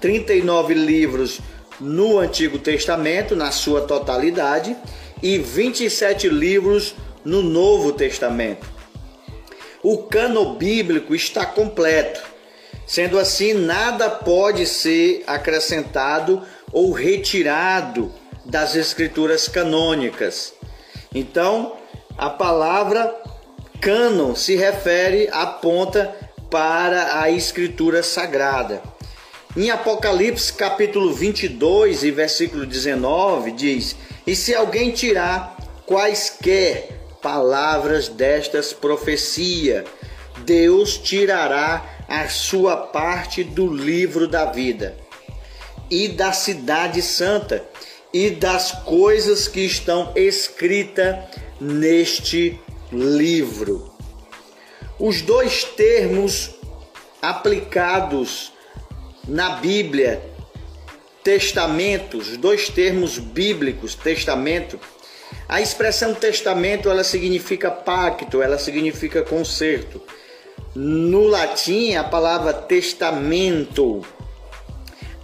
39 0.00 0.74
livros 0.74 1.40
no 1.80 2.18
Antigo 2.18 2.58
Testamento, 2.58 3.34
na 3.34 3.50
sua 3.50 3.82
totalidade, 3.82 4.76
e 5.22 5.38
27 5.38 6.28
livros 6.28 6.94
no 7.24 7.42
Novo 7.42 7.92
Testamento. 7.92 8.66
O 9.82 9.98
cano 9.98 10.54
bíblico 10.54 11.14
está 11.14 11.44
completo 11.44 12.20
Sendo 12.90 13.20
assim, 13.20 13.52
nada 13.52 14.10
pode 14.10 14.66
ser 14.66 15.22
acrescentado 15.24 16.42
ou 16.72 16.90
retirado 16.90 18.12
das 18.50 18.74
escrituras 18.74 19.46
canônicas. 19.46 20.52
Então, 21.14 21.76
a 22.18 22.28
palavra 22.28 23.14
cânon 23.80 24.34
se 24.34 24.56
refere, 24.56 25.28
aponta 25.32 26.14
para 26.50 27.20
a 27.20 27.30
escritura 27.30 28.02
sagrada. 28.02 28.82
Em 29.56 29.70
Apocalipse 29.70 30.52
capítulo 30.52 31.12
22 31.12 32.02
e 32.02 32.10
versículo 32.10 32.66
19 32.66 33.52
diz: 33.52 33.96
E 34.26 34.34
se 34.34 34.54
alguém 34.54 34.90
tirar 34.90 35.56
quaisquer 35.86 37.00
palavras 37.22 38.08
destas 38.08 38.72
profecia, 38.72 39.84
Deus 40.44 40.98
tirará 40.98 41.84
a 42.08 42.28
sua 42.28 42.76
parte 42.76 43.44
do 43.44 43.72
livro 43.72 44.26
da 44.26 44.46
vida 44.46 44.96
e 45.88 46.08
da 46.08 46.32
cidade 46.32 47.02
santa 47.02 47.64
e 48.12 48.30
das 48.30 48.72
coisas 48.72 49.46
que 49.46 49.60
estão 49.60 50.12
escritas 50.16 51.16
neste 51.60 52.58
livro. 52.92 53.92
Os 54.98 55.22
dois 55.22 55.64
termos 55.64 56.50
aplicados 57.22 58.52
na 59.26 59.50
Bíblia, 59.56 60.22
testamentos, 61.22 62.36
dois 62.36 62.68
termos 62.68 63.18
bíblicos, 63.18 63.94
testamento. 63.94 64.78
A 65.48 65.60
expressão 65.60 66.14
testamento, 66.14 66.90
ela 66.90 67.04
significa 67.04 67.70
pacto, 67.70 68.42
ela 68.42 68.58
significa 68.58 69.22
conserto. 69.22 70.02
No 70.74 71.26
latim, 71.26 71.94
a 71.94 72.04
palavra 72.04 72.52
testamento, 72.52 74.04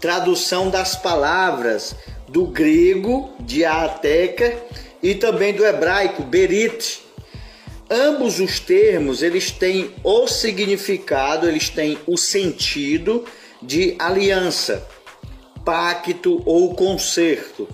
tradução 0.00 0.68
das 0.70 0.96
palavras 0.96 1.94
do 2.36 2.44
grego, 2.44 3.30
diateca, 3.40 4.62
e 5.02 5.14
também 5.14 5.54
do 5.54 5.64
hebraico, 5.64 6.22
berit. 6.22 7.00
Ambos 7.88 8.40
os 8.40 8.60
termos, 8.60 9.22
eles 9.22 9.50
têm 9.50 9.94
o 10.04 10.26
significado, 10.26 11.48
eles 11.48 11.70
têm 11.70 11.96
o 12.06 12.18
sentido 12.18 13.24
de 13.62 13.96
aliança, 13.98 14.86
pacto 15.64 16.42
ou 16.44 16.74
concerto. 16.74 17.66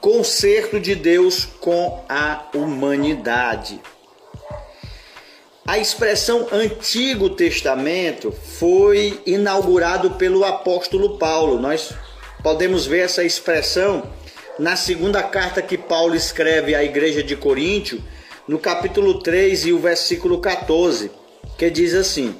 Concerto 0.00 0.78
de 0.78 0.94
Deus 0.94 1.44
com 1.58 2.04
a 2.08 2.46
humanidade. 2.54 3.80
A 5.66 5.78
expressão 5.78 6.46
Antigo 6.52 7.30
Testamento 7.30 8.30
foi 8.30 9.20
inaugurado 9.26 10.12
pelo 10.12 10.44
apóstolo 10.44 11.18
Paulo. 11.18 11.58
Nós 11.58 11.92
podemos 12.44 12.84
ver 12.84 12.98
essa 12.98 13.24
expressão 13.24 14.02
na 14.58 14.76
segunda 14.76 15.22
carta 15.22 15.62
que 15.62 15.78
Paulo 15.78 16.14
escreve 16.14 16.74
à 16.74 16.84
igreja 16.84 17.22
de 17.22 17.34
Coríntio, 17.34 18.04
no 18.46 18.58
capítulo 18.58 19.20
3 19.20 19.64
e 19.64 19.72
o 19.72 19.78
versículo 19.78 20.38
14, 20.38 21.10
que 21.56 21.70
diz 21.70 21.94
assim: 21.94 22.36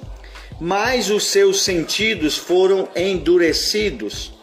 Mas 0.61 1.09
os 1.09 1.25
seus 1.25 1.63
sentidos 1.63 2.37
foram 2.37 2.87
endurecidos, 2.95 4.35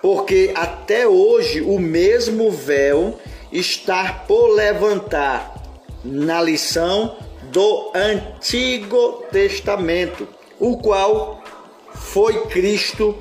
porque 0.00 0.52
até 0.54 1.06
hoje 1.06 1.60
o 1.60 1.78
mesmo 1.78 2.50
véu 2.50 3.20
está 3.52 4.24
por 4.26 4.54
levantar 4.54 5.54
na 6.02 6.40
lição 6.40 7.18
do 7.52 7.92
Antigo 7.94 9.22
Testamento, 9.30 10.26
o 10.58 10.78
qual 10.78 11.44
foi 11.92 12.46
Cristo 12.46 13.14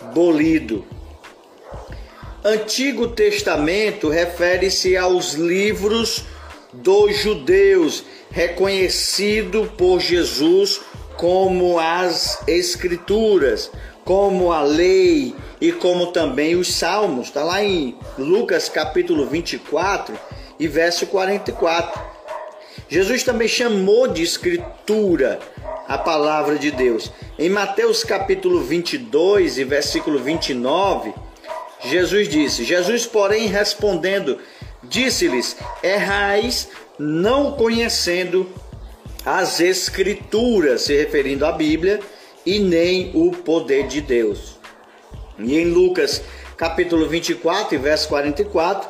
abolido. 0.00 0.84
Antigo 2.44 3.08
Testamento 3.08 4.08
refere-se 4.08 4.96
aos 4.96 5.34
livros 5.34 6.24
dos 6.72 7.16
judeus, 7.16 8.04
reconhecido 8.30 9.70
por 9.76 10.00
Jesus 10.00 10.80
como 11.16 11.78
as 11.78 12.42
Escrituras, 12.48 13.70
como 14.04 14.52
a 14.52 14.62
lei 14.62 15.34
e 15.60 15.70
como 15.70 16.12
também 16.12 16.56
os 16.56 16.72
Salmos. 16.72 17.26
Está 17.26 17.44
lá 17.44 17.62
em 17.62 17.94
Lucas 18.16 18.68
capítulo 18.70 19.26
24 19.26 20.18
e 20.58 20.66
verso 20.66 21.06
44. 21.06 22.00
Jesus 22.88 23.22
também 23.22 23.46
chamou 23.46 24.08
de 24.08 24.22
Escritura 24.22 25.38
a 25.90 25.98
palavra 25.98 26.56
de 26.56 26.70
Deus. 26.70 27.10
Em 27.36 27.50
Mateus 27.50 28.04
capítulo 28.04 28.62
22 28.62 29.58
e 29.58 29.64
versículo 29.64 30.20
29 30.20 31.12
Jesus 31.84 32.28
disse: 32.28 32.62
Jesus, 32.62 33.06
porém, 33.06 33.48
respondendo, 33.48 34.38
disse-lhes: 34.84 35.56
Errais, 35.82 36.68
não 36.96 37.52
conhecendo 37.52 38.48
as 39.26 39.58
Escrituras, 39.58 40.82
se 40.82 40.96
referindo 40.96 41.44
à 41.44 41.50
Bíblia, 41.50 41.98
e 42.46 42.60
nem 42.60 43.10
o 43.12 43.32
poder 43.32 43.88
de 43.88 44.00
Deus. 44.00 44.60
E 45.40 45.58
em 45.58 45.64
Lucas, 45.64 46.22
capítulo 46.56 47.08
24, 47.08 47.76
verso 47.80 48.08
44, 48.08 48.88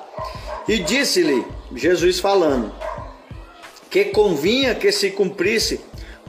e 0.68 0.78
disse-lhe, 0.80 1.46
Jesus 1.74 2.20
falando, 2.20 2.74
que 3.88 4.06
convinha 4.06 4.74
que 4.74 4.92
se 4.92 5.10
cumprisse 5.10 5.80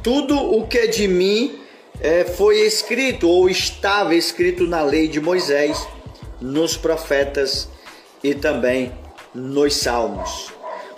tudo 0.04 0.38
o 0.38 0.68
que 0.68 0.88
de 0.88 1.08
mim 1.08 1.60
eh, 2.00 2.26
foi 2.26 2.62
escrito 2.62 3.30
ou 3.30 3.50
estava 3.50 4.16
escrito 4.16 4.66
na 4.66 4.82
lei 4.82 5.08
de 5.08 5.20
Moisés 5.20 5.88
nos 6.40 6.76
profetas 6.76 7.70
e 8.24 8.34
também 8.34 8.92
nos 9.34 9.76
salmos. 9.76 10.52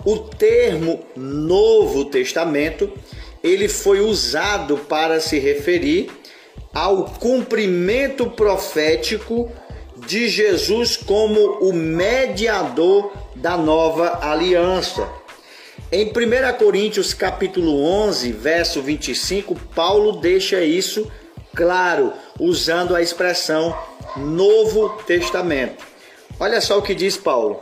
O 0.04 0.18
termo 0.18 1.00
Novo 1.16 2.06
Testamento, 2.06 2.92
ele 3.42 3.68
foi 3.68 4.00
usado 4.00 4.78
para 4.78 5.20
se 5.20 5.38
referir 5.38 6.10
ao 6.72 7.04
cumprimento 7.04 8.30
profético 8.30 9.50
de 10.06 10.28
Jesus 10.28 10.96
como 10.96 11.58
o 11.60 11.72
mediador 11.72 13.12
da 13.36 13.56
nova 13.56 14.18
aliança. 14.22 15.08
Em 15.96 16.06
1 16.06 16.58
Coríntios 16.58 17.14
capítulo 17.14 17.80
11, 17.80 18.32
verso 18.32 18.82
25, 18.82 19.54
Paulo 19.76 20.16
deixa 20.20 20.60
isso 20.64 21.08
claro, 21.54 22.12
usando 22.36 22.96
a 22.96 23.00
expressão 23.00 23.78
Novo 24.16 24.88
Testamento. 25.06 25.86
Olha 26.40 26.60
só 26.60 26.80
o 26.80 26.82
que 26.82 26.96
diz 26.96 27.16
Paulo. 27.16 27.60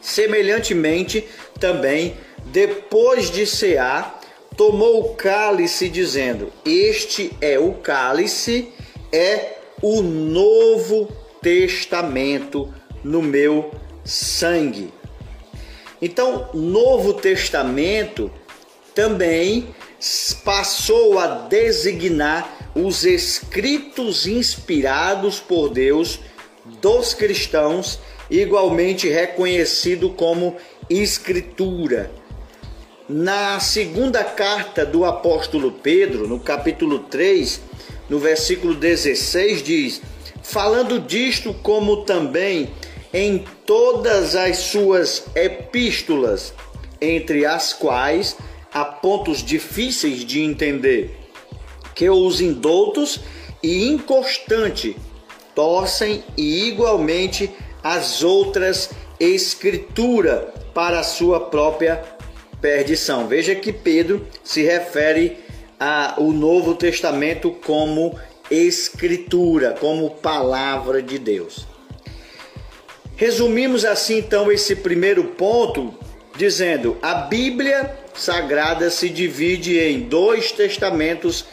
Semelhantemente, 0.00 1.26
também, 1.58 2.16
depois 2.44 3.28
de 3.28 3.44
cear, 3.44 4.20
tomou 4.56 5.00
o 5.00 5.14
cálice, 5.16 5.88
dizendo: 5.88 6.52
Este 6.64 7.32
é 7.40 7.58
o 7.58 7.72
cálice, 7.72 8.72
é 9.10 9.56
o 9.82 10.00
Novo 10.00 11.08
Testamento 11.42 12.72
no 13.02 13.20
meu 13.20 13.72
sangue. 14.04 14.96
Então, 16.00 16.48
Novo 16.54 17.14
Testamento 17.14 18.30
também 18.94 19.68
passou 20.44 21.18
a 21.18 21.26
designar 21.26 22.70
os 22.74 23.04
escritos 23.04 24.26
inspirados 24.26 25.40
por 25.40 25.68
Deus 25.68 26.20
dos 26.80 27.14
cristãos, 27.14 27.98
igualmente 28.30 29.08
reconhecido 29.08 30.10
como 30.10 30.56
escritura. 30.88 32.10
Na 33.08 33.58
segunda 33.58 34.22
carta 34.22 34.84
do 34.84 35.04
apóstolo 35.04 35.72
Pedro, 35.72 36.28
no 36.28 36.38
capítulo 36.38 37.00
3, 37.00 37.60
no 38.08 38.18
versículo 38.18 38.74
16, 38.74 39.62
diz: 39.62 40.02
Falando 40.42 41.00
disto, 41.00 41.54
como 41.54 42.04
também 42.04 42.70
em 43.12 43.44
todas 43.66 44.34
as 44.36 44.58
suas 44.58 45.24
epístolas, 45.34 46.52
entre 47.00 47.46
as 47.46 47.72
quais 47.72 48.36
há 48.72 48.84
pontos 48.84 49.42
difíceis 49.42 50.24
de 50.24 50.42
entender 50.42 51.16
que 51.94 52.08
os 52.08 52.40
indoutos 52.40 53.20
e 53.62 53.88
inconstante 53.88 54.96
torcem 55.54 56.22
e 56.36 56.68
igualmente 56.68 57.50
as 57.82 58.22
outras 58.22 58.90
escritura 59.18 60.52
para 60.72 61.00
a 61.00 61.04
sua 61.04 61.40
própria 61.40 62.02
perdição. 62.60 63.26
Veja 63.26 63.54
que 63.54 63.72
Pedro 63.72 64.26
se 64.44 64.62
refere 64.62 65.38
ao 65.78 66.30
Novo 66.30 66.74
Testamento 66.74 67.50
como 67.50 68.18
escritura, 68.50 69.76
como 69.78 70.10
palavra 70.10 71.02
de 71.02 71.18
Deus. 71.18 71.66
Resumimos 73.18 73.84
assim 73.84 74.18
então 74.18 74.50
esse 74.52 74.76
primeiro 74.76 75.24
ponto 75.24 75.92
dizendo: 76.36 76.96
a 77.02 77.14
Bíblia 77.14 77.92
Sagrada 78.14 78.90
se 78.90 79.08
divide 79.08 79.76
em 79.76 80.02
dois 80.02 80.52
testamentos 80.52 81.44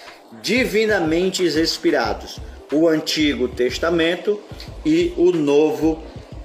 divinamente 0.43 1.43
inspirados: 1.43 2.37
o 2.71 2.87
Antigo 2.87 3.47
Testamento 3.47 4.39
e 4.85 5.11
o 5.17 5.31
Novo 5.31 6.03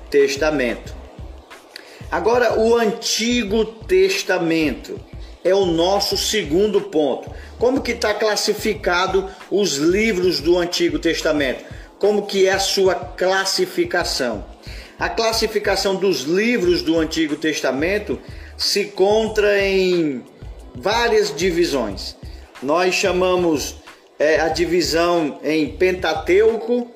Testamento. 0.09 0.95
Agora, 2.11 2.59
o 2.59 2.75
Antigo 2.75 3.67
Testamento 3.67 4.99
é 5.45 5.55
o 5.55 5.67
nosso 5.67 6.17
segundo 6.17 6.81
ponto. 6.81 7.31
Como 7.59 7.83
que 7.83 7.93
está 7.93 8.15
classificado 8.15 9.29
os 9.51 9.77
livros 9.77 10.41
do 10.41 10.57
Antigo 10.57 10.99
Testamento? 10.99 11.63
Como 11.99 12.25
que 12.25 12.47
é 12.47 12.53
a 12.53 12.59
sua 12.59 12.95
classificação? 12.95 14.50
A 15.01 15.09
classificação 15.09 15.97
dos 15.97 16.25
livros 16.25 16.83
do 16.83 16.99
Antigo 16.99 17.35
Testamento 17.35 18.21
se 18.55 18.81
encontra 18.81 19.59
em 19.59 20.23
várias 20.75 21.35
divisões. 21.35 22.15
Nós 22.63 22.95
chamamos 22.97 23.77
é, 24.19 24.39
a 24.41 24.49
divisão 24.49 25.41
em 25.43 25.75
Pentateuco, 25.75 26.91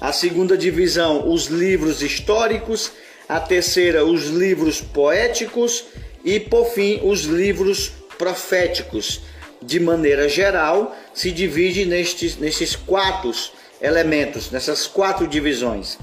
a 0.00 0.12
segunda 0.12 0.56
divisão, 0.56 1.28
os 1.28 1.46
livros 1.46 2.00
históricos, 2.00 2.92
a 3.28 3.40
terceira, 3.40 4.04
os 4.04 4.26
livros 4.26 4.80
poéticos 4.80 5.86
e, 6.24 6.38
por 6.38 6.66
fim, 6.66 7.00
os 7.02 7.22
livros 7.22 7.90
proféticos. 8.16 9.20
De 9.60 9.80
maneira 9.80 10.28
geral, 10.28 10.96
se 11.12 11.32
divide 11.32 11.86
nestes, 11.86 12.36
nesses 12.36 12.76
quatro 12.76 13.32
elementos, 13.80 14.48
nessas 14.52 14.86
quatro 14.86 15.26
divisões. 15.26 15.98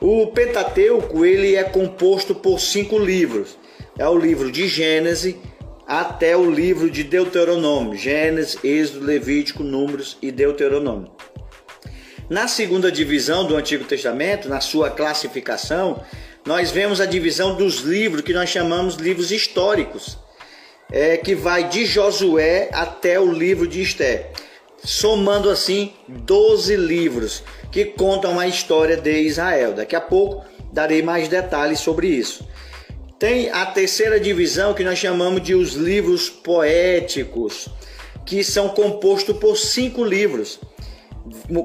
O 0.00 0.28
Pentateuco 0.28 1.24
ele 1.24 1.56
é 1.56 1.64
composto 1.64 2.34
por 2.34 2.60
cinco 2.60 2.98
livros. 2.98 3.58
É 3.98 4.08
o 4.08 4.16
livro 4.16 4.52
de 4.52 4.68
Gênesis, 4.68 5.34
até 5.88 6.36
o 6.36 6.48
livro 6.48 6.88
de 6.88 7.02
Deuteronômio, 7.02 7.96
Gênesis, 7.96 8.62
Êxodo, 8.62 9.04
Levítico, 9.04 9.64
Números 9.64 10.16
e 10.22 10.30
Deuteronômio. 10.30 11.10
Na 12.30 12.46
segunda 12.46 12.92
divisão 12.92 13.46
do 13.46 13.56
Antigo 13.56 13.84
Testamento, 13.84 14.48
na 14.48 14.60
sua 14.60 14.90
classificação, 14.90 16.04
nós 16.46 16.70
vemos 16.70 17.00
a 17.00 17.06
divisão 17.06 17.56
dos 17.56 17.78
livros 17.78 18.22
que 18.22 18.34
nós 18.34 18.50
chamamos 18.50 18.94
livros 18.94 19.32
históricos, 19.32 20.16
é, 20.92 21.16
que 21.16 21.34
vai 21.34 21.68
de 21.68 21.84
Josué 21.86 22.68
até 22.72 23.18
o 23.18 23.32
livro 23.32 23.66
de 23.66 23.82
Esté, 23.82 24.30
somando 24.82 25.50
assim 25.50 25.92
12 26.08 26.76
livros 26.76 27.42
que 27.70 27.84
contam 27.84 28.38
a 28.38 28.46
história 28.46 28.96
de 28.96 29.22
Israel. 29.22 29.74
Daqui 29.74 29.96
a 29.96 30.00
pouco 30.00 30.44
darei 30.72 31.02
mais 31.02 31.28
detalhes 31.28 31.80
sobre 31.80 32.08
isso. 32.08 32.46
Tem 33.18 33.50
a 33.50 33.66
terceira 33.66 34.20
divisão 34.20 34.74
que 34.74 34.84
nós 34.84 34.98
chamamos 34.98 35.42
de 35.42 35.54
os 35.54 35.74
livros 35.74 36.30
poéticos, 36.30 37.68
que 38.24 38.44
são 38.44 38.68
compostos 38.68 39.36
por 39.36 39.56
cinco 39.56 40.04
livros. 40.04 40.60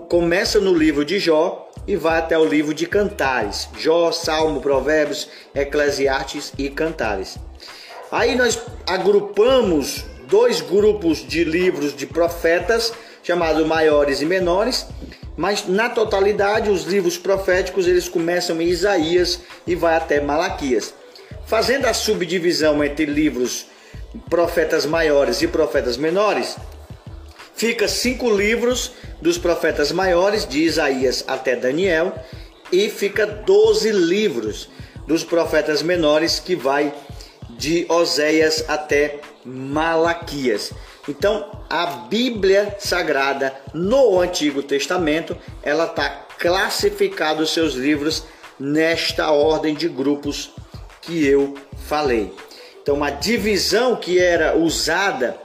Começa 0.09 0.59
no 0.59 0.73
livro 0.73 1.05
de 1.05 1.19
Jó, 1.19 1.63
e 1.87 1.95
vai 1.95 2.19
até 2.19 2.37
o 2.37 2.45
livro 2.45 2.73
de 2.73 2.85
Cantares: 2.85 3.69
Jó, 3.77 4.11
Salmo, 4.11 4.61
Provérbios, 4.61 5.27
Eclesiastes 5.53 6.53
e 6.57 6.69
Cantares. 6.69 7.37
Aí 8.11 8.35
nós 8.35 8.59
agrupamos 8.87 10.05
dois 10.33 10.61
grupos 10.61 11.19
de 11.19 11.43
livros 11.43 11.95
de 11.95 12.07
profetas, 12.07 12.91
chamados 13.21 13.67
maiores 13.67 14.19
e 14.19 14.25
menores, 14.25 14.87
mas 15.37 15.67
na 15.67 15.89
totalidade 15.89 16.71
os 16.71 16.85
livros 16.85 17.19
proféticos 17.19 17.85
eles 17.85 18.09
começam 18.09 18.59
em 18.59 18.67
Isaías 18.67 19.41
e 19.67 19.75
vai 19.75 19.95
até 19.95 20.19
Malaquias. 20.19 20.91
Fazendo 21.45 21.85
a 21.85 21.93
subdivisão 21.93 22.83
entre 22.83 23.05
livros 23.05 23.67
profetas 24.27 24.87
maiores 24.87 25.43
e 25.43 25.47
profetas 25.47 25.97
menores, 25.97 26.57
fica 27.53 27.87
cinco 27.87 28.27
livros 28.35 28.91
dos 29.21 29.37
profetas 29.37 29.91
maiores, 29.91 30.47
de 30.47 30.63
Isaías 30.63 31.23
até 31.27 31.55
Daniel, 31.55 32.11
e 32.71 32.89
fica 32.89 33.27
doze 33.27 33.91
livros 33.91 34.67
dos 35.05 35.23
profetas 35.23 35.83
menores, 35.83 36.39
que 36.39 36.55
vai 36.55 36.91
de 37.51 37.85
Oséias 37.87 38.65
até 38.67 39.19
Malaquias. 39.45 40.71
Então, 41.07 41.51
a 41.69 41.85
Bíblia 41.85 42.75
Sagrada 42.79 43.53
no 43.73 44.19
Antigo 44.19 44.63
Testamento, 44.63 45.37
ela 45.61 45.85
está 45.85 46.09
classificada 46.37 47.41
os 47.41 47.53
seus 47.53 47.73
livros 47.73 48.23
nesta 48.59 49.31
ordem 49.31 49.73
de 49.73 49.87
grupos 49.87 50.51
que 51.01 51.25
eu 51.25 51.55
falei. 51.87 52.33
Então, 52.81 53.03
a 53.03 53.09
divisão 53.09 53.95
que 53.95 54.19
era 54.19 54.57
usada 54.57 55.37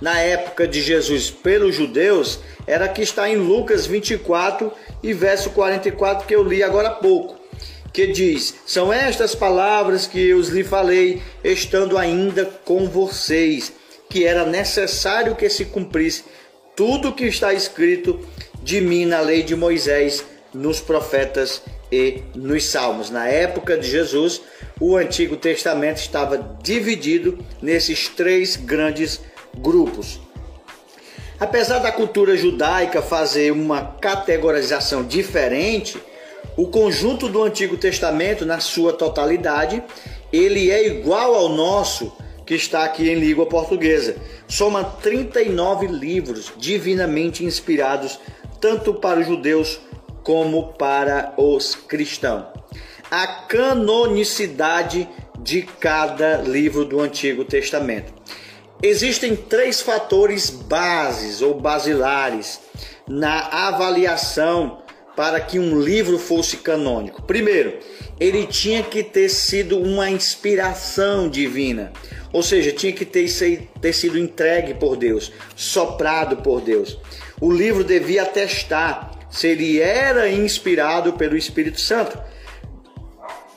na 0.00 0.18
época 0.18 0.66
de 0.66 0.80
Jesus 0.80 1.30
pelos 1.30 1.74
judeus 1.74 2.40
era 2.66 2.88
que 2.88 3.02
está 3.02 3.28
em 3.28 3.36
Lucas 3.36 3.86
24 3.86 4.72
e 5.02 5.12
verso 5.12 5.50
44 5.50 6.26
que 6.26 6.34
eu 6.34 6.42
li 6.42 6.62
agora 6.62 6.88
há 6.88 6.92
pouco, 6.92 7.35
que 7.96 8.06
diz: 8.06 8.54
São 8.66 8.92
estas 8.92 9.34
palavras 9.34 10.06
que 10.06 10.20
eu 10.20 10.38
lhe 10.42 10.62
falei, 10.62 11.22
estando 11.42 11.96
ainda 11.96 12.44
com 12.44 12.86
vocês, 12.86 13.72
que 14.10 14.26
era 14.26 14.44
necessário 14.44 15.34
que 15.34 15.48
se 15.48 15.64
cumprisse 15.64 16.24
tudo 16.76 17.08
o 17.08 17.14
que 17.14 17.24
está 17.24 17.54
escrito 17.54 18.20
de 18.62 18.82
mim 18.82 19.06
na 19.06 19.20
lei 19.20 19.42
de 19.42 19.56
Moisés, 19.56 20.22
nos 20.52 20.78
profetas 20.78 21.62
e 21.90 22.22
nos 22.34 22.66
salmos. 22.66 23.08
Na 23.08 23.28
época 23.28 23.78
de 23.78 23.88
Jesus, 23.88 24.42
o 24.78 24.94
Antigo 24.94 25.34
Testamento 25.34 25.96
estava 25.96 26.58
dividido 26.62 27.38
nesses 27.62 28.10
três 28.10 28.56
grandes 28.56 29.22
grupos. 29.56 30.20
Apesar 31.40 31.78
da 31.78 31.90
cultura 31.90 32.36
judaica 32.36 33.00
fazer 33.00 33.52
uma 33.52 33.96
categorização 34.02 35.02
diferente, 35.02 35.98
o 36.56 36.66
conjunto 36.66 37.28
do 37.28 37.42
Antigo 37.42 37.76
Testamento, 37.76 38.44
na 38.44 38.60
sua 38.60 38.92
totalidade, 38.92 39.82
ele 40.32 40.70
é 40.70 40.86
igual 40.86 41.34
ao 41.34 41.48
nosso 41.48 42.12
que 42.44 42.54
está 42.54 42.84
aqui 42.84 43.10
em 43.10 43.16
língua 43.16 43.46
portuguesa. 43.46 44.16
Soma 44.46 44.84
39 44.84 45.86
livros 45.86 46.52
divinamente 46.56 47.44
inspirados 47.44 48.18
tanto 48.60 48.94
para 48.94 49.20
os 49.20 49.26
judeus 49.26 49.80
como 50.22 50.72
para 50.74 51.34
os 51.36 51.74
cristãos. 51.74 52.46
A 53.10 53.26
canonicidade 53.26 55.08
de 55.38 55.62
cada 55.62 56.38
livro 56.38 56.84
do 56.84 57.00
Antigo 57.00 57.44
Testamento. 57.44 58.12
Existem 58.82 59.36
três 59.36 59.80
fatores 59.80 60.50
bases 60.50 61.40
ou 61.40 61.54
basilares 61.54 62.60
na 63.08 63.68
avaliação 63.68 64.82
para 65.16 65.40
que 65.40 65.58
um 65.58 65.80
livro 65.80 66.18
fosse 66.18 66.58
canônico. 66.58 67.22
Primeiro, 67.22 67.78
ele 68.20 68.46
tinha 68.46 68.82
que 68.82 69.02
ter 69.02 69.30
sido 69.30 69.78
uma 69.78 70.10
inspiração 70.10 71.28
divina, 71.28 71.90
ou 72.32 72.42
seja, 72.42 72.70
tinha 72.70 72.92
que 72.92 73.06
ter, 73.06 73.26
ter 73.80 73.92
sido 73.94 74.18
entregue 74.18 74.74
por 74.74 74.94
Deus, 74.94 75.32
soprado 75.56 76.36
por 76.36 76.60
Deus. 76.60 76.98
O 77.40 77.50
livro 77.50 77.82
devia 77.82 78.22
atestar 78.22 79.10
se 79.30 79.48
ele 79.48 79.80
era 79.80 80.28
inspirado 80.30 81.14
pelo 81.14 81.36
Espírito 81.36 81.80
Santo. 81.80 82.18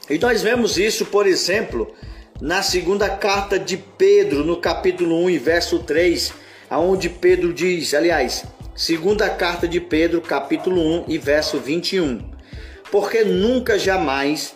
E 0.10 0.18
nós 0.18 0.42
vemos 0.42 0.78
isso, 0.78 1.06
por 1.06 1.28
exemplo, 1.28 1.94
na 2.42 2.64
segunda 2.64 3.10
carta 3.10 3.60
de 3.60 3.78
Pedro, 3.78 4.46
no 4.46 4.58
capítulo 4.58 5.24
1 5.26 5.30
e 5.30 5.38
verso 5.38 5.80
3, 5.80 6.34
aonde 6.70 7.10
Pedro 7.10 7.54
diz, 7.54 7.94
aliás, 7.94 8.46
segunda 8.80 9.30
carta 9.30 9.68
de 9.68 9.82
Pedro, 9.82 10.22
capítulo 10.22 10.80
1 11.02 11.04
e 11.10 11.18
verso 11.18 11.60
21. 11.60 12.22
Porque 12.90 13.26
nunca 13.26 13.78
jamais 13.78 14.56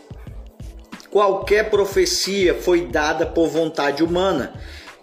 qualquer 1.11 1.69
profecia 1.69 2.55
foi 2.55 2.85
dada 2.85 3.25
por 3.25 3.49
vontade 3.49 4.01
humana. 4.01 4.53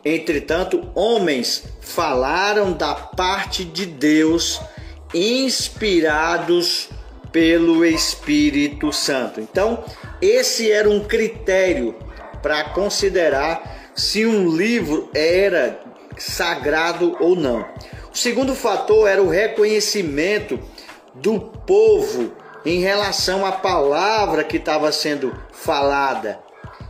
Entretanto, 0.02 0.90
homens 0.94 1.64
falaram 1.82 2.72
da 2.72 2.94
parte 2.94 3.62
de 3.62 3.84
Deus, 3.84 4.58
inspirados 5.12 6.88
pelo 7.30 7.84
Espírito 7.84 8.90
Santo. 8.90 9.38
Então, 9.38 9.84
esse 10.22 10.72
era 10.72 10.88
um 10.88 11.04
critério 11.04 11.94
para 12.42 12.70
considerar 12.70 13.90
se 13.94 14.24
um 14.24 14.48
livro 14.56 15.10
era 15.12 15.78
sagrado 16.16 17.18
ou 17.20 17.36
não. 17.36 17.68
O 18.12 18.16
segundo 18.16 18.54
fator 18.54 19.08
era 19.08 19.22
o 19.22 19.28
reconhecimento 19.28 20.58
do 21.14 21.40
povo 21.40 22.32
em 22.64 22.80
relação 22.80 23.46
à 23.46 23.52
palavra 23.52 24.44
que 24.44 24.56
estava 24.56 24.92
sendo 24.92 25.34
falada 25.52 26.38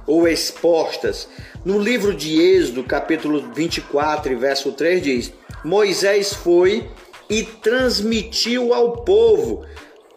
ou 0.06 0.26
expostas. 0.26 1.28
No 1.64 1.78
livro 1.78 2.14
de 2.14 2.40
Êxodo, 2.40 2.82
capítulo 2.82 3.52
24, 3.54 4.38
verso 4.38 4.72
3 4.72 5.02
diz: 5.02 5.32
Moisés 5.64 6.32
foi 6.32 6.90
e 7.28 7.44
transmitiu 7.44 8.74
ao 8.74 9.04
povo 9.04 9.64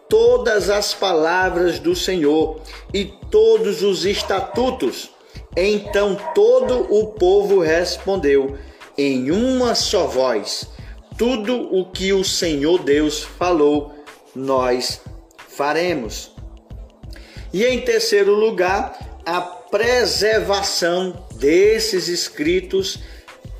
todas 0.08 0.70
as 0.70 0.94
palavras 0.94 1.78
do 1.78 1.94
Senhor 1.94 2.60
e 2.92 3.04
todos 3.30 3.82
os 3.82 4.04
estatutos 4.04 5.14
então 5.56 6.16
todo 6.34 6.92
o 6.92 7.06
povo 7.12 7.60
respondeu 7.60 8.58
em 8.98 9.30
uma 9.30 9.74
só 9.74 10.06
voz: 10.06 10.66
Tudo 11.16 11.74
o 11.74 11.84
que 11.90 12.12
o 12.12 12.24
Senhor 12.24 12.82
Deus 12.82 13.22
falou, 13.22 13.94
nós 14.34 15.00
faremos. 15.48 16.32
E 17.52 17.64
em 17.64 17.82
terceiro 17.82 18.34
lugar, 18.34 19.20
a 19.24 19.40
preservação 19.40 21.24
desses 21.36 22.08
escritos 22.08 22.98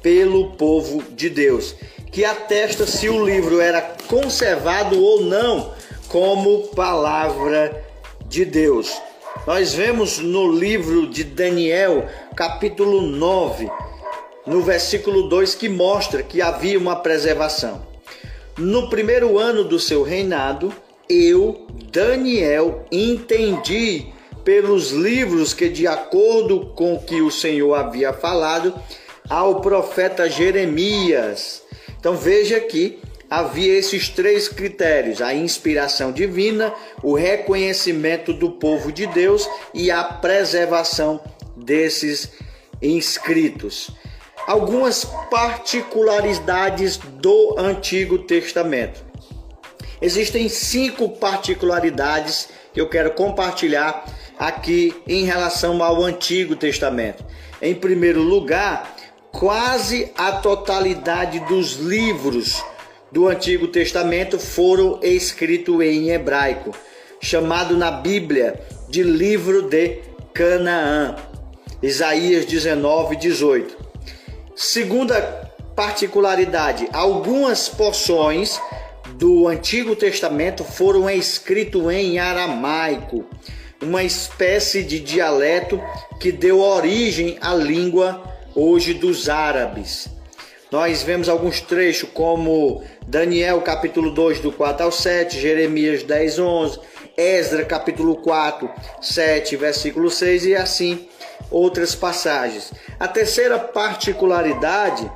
pelo 0.02 0.52
povo 0.52 1.02
de 1.12 1.30
Deus, 1.30 1.74
que 2.10 2.24
atesta 2.24 2.86
se 2.86 3.08
o 3.08 3.24
livro 3.24 3.60
era 3.60 3.80
conservado 4.08 5.00
ou 5.00 5.22
não 5.22 5.72
como 6.08 6.68
palavra 6.68 7.84
de 8.26 8.44
Deus. 8.44 9.00
Nós 9.46 9.74
vemos 9.74 10.18
no 10.18 10.50
livro 10.50 11.08
de 11.08 11.22
Daniel, 11.22 12.08
capítulo 12.36 13.02
9, 13.02 13.70
no 14.46 14.62
versículo 14.62 15.28
2, 15.28 15.54
que 15.54 15.68
mostra 15.68 16.22
que 16.22 16.40
havia 16.42 16.78
uma 16.78 16.96
preservação. 16.96 17.86
No 18.56 18.88
primeiro 18.88 19.38
ano 19.38 19.64
do 19.64 19.78
seu 19.78 20.02
reinado, 20.02 20.72
eu, 21.08 21.66
Daniel, 21.90 22.86
entendi 22.90 24.06
pelos 24.44 24.90
livros 24.90 25.54
que, 25.54 25.68
de 25.68 25.86
acordo 25.86 26.66
com 26.74 26.94
o 26.94 27.02
que 27.02 27.20
o 27.20 27.30
Senhor 27.30 27.74
havia 27.74 28.12
falado 28.12 28.74
ao 29.28 29.60
profeta 29.60 30.28
Jeremias. 30.28 31.62
Então 31.98 32.16
veja 32.16 32.60
que 32.60 33.00
havia 33.28 33.72
esses 33.78 34.08
três 34.08 34.48
critérios: 34.48 35.20
a 35.20 35.34
inspiração 35.34 36.12
divina, 36.12 36.72
o 37.02 37.14
reconhecimento 37.14 38.32
do 38.32 38.52
povo 38.52 38.92
de 38.92 39.06
Deus 39.06 39.48
e 39.72 39.90
a 39.90 40.04
preservação 40.04 41.20
desses 41.56 42.30
inscritos. 42.82 43.90
Algumas 44.46 45.06
particularidades 45.30 46.98
do 46.98 47.56
Antigo 47.58 48.18
Testamento. 48.18 49.02
Existem 50.02 50.50
cinco 50.50 51.08
particularidades 51.08 52.50
que 52.74 52.80
eu 52.80 52.88
quero 52.88 53.12
compartilhar 53.12 54.04
aqui 54.38 54.94
em 55.08 55.24
relação 55.24 55.82
ao 55.82 56.02
Antigo 56.02 56.54
Testamento. 56.54 57.24
Em 57.62 57.74
primeiro 57.74 58.20
lugar, 58.20 58.94
quase 59.32 60.12
a 60.14 60.32
totalidade 60.32 61.40
dos 61.40 61.76
livros 61.76 62.62
do 63.10 63.28
Antigo 63.28 63.68
Testamento 63.68 64.38
foram 64.38 64.98
escritos 65.02 65.80
em 65.80 66.10
hebraico, 66.10 66.72
chamado 67.18 67.76
na 67.78 67.90
Bíblia 67.90 68.60
de 68.90 69.02
livro 69.02 69.62
de 69.62 70.02
Canaã. 70.34 71.16
Isaías 71.82 72.44
19, 72.44 73.16
18. 73.16 73.83
Segunda 74.56 75.50
particularidade, 75.74 76.88
algumas 76.92 77.68
porções 77.68 78.60
do 79.16 79.48
Antigo 79.48 79.96
Testamento 79.96 80.62
foram 80.62 81.10
escritos 81.10 81.92
em 81.92 82.20
aramaico, 82.20 83.24
uma 83.82 84.04
espécie 84.04 84.84
de 84.84 85.00
dialeto 85.00 85.82
que 86.20 86.30
deu 86.30 86.60
origem 86.60 87.36
à 87.40 87.52
língua 87.52 88.22
hoje 88.54 88.94
dos 88.94 89.28
árabes. 89.28 90.08
Nós 90.70 91.02
vemos 91.02 91.28
alguns 91.28 91.60
trechos 91.60 92.08
como 92.14 92.84
Daniel 93.08 93.60
capítulo 93.60 94.12
2 94.12 94.38
do 94.38 94.52
4 94.52 94.86
ao 94.86 94.92
7, 94.92 95.40
Jeremias 95.40 96.04
10, 96.04 96.38
11, 96.38 96.80
Esdra 97.16 97.64
capítulo 97.64 98.16
4, 98.16 98.70
7, 99.00 99.56
versículo 99.56 100.08
6 100.08 100.46
e 100.46 100.54
assim 100.54 101.08
outras 101.54 101.94
passagens. 101.94 102.72
A 102.98 103.06
terceira 103.06 103.56
particularidade 103.58 105.12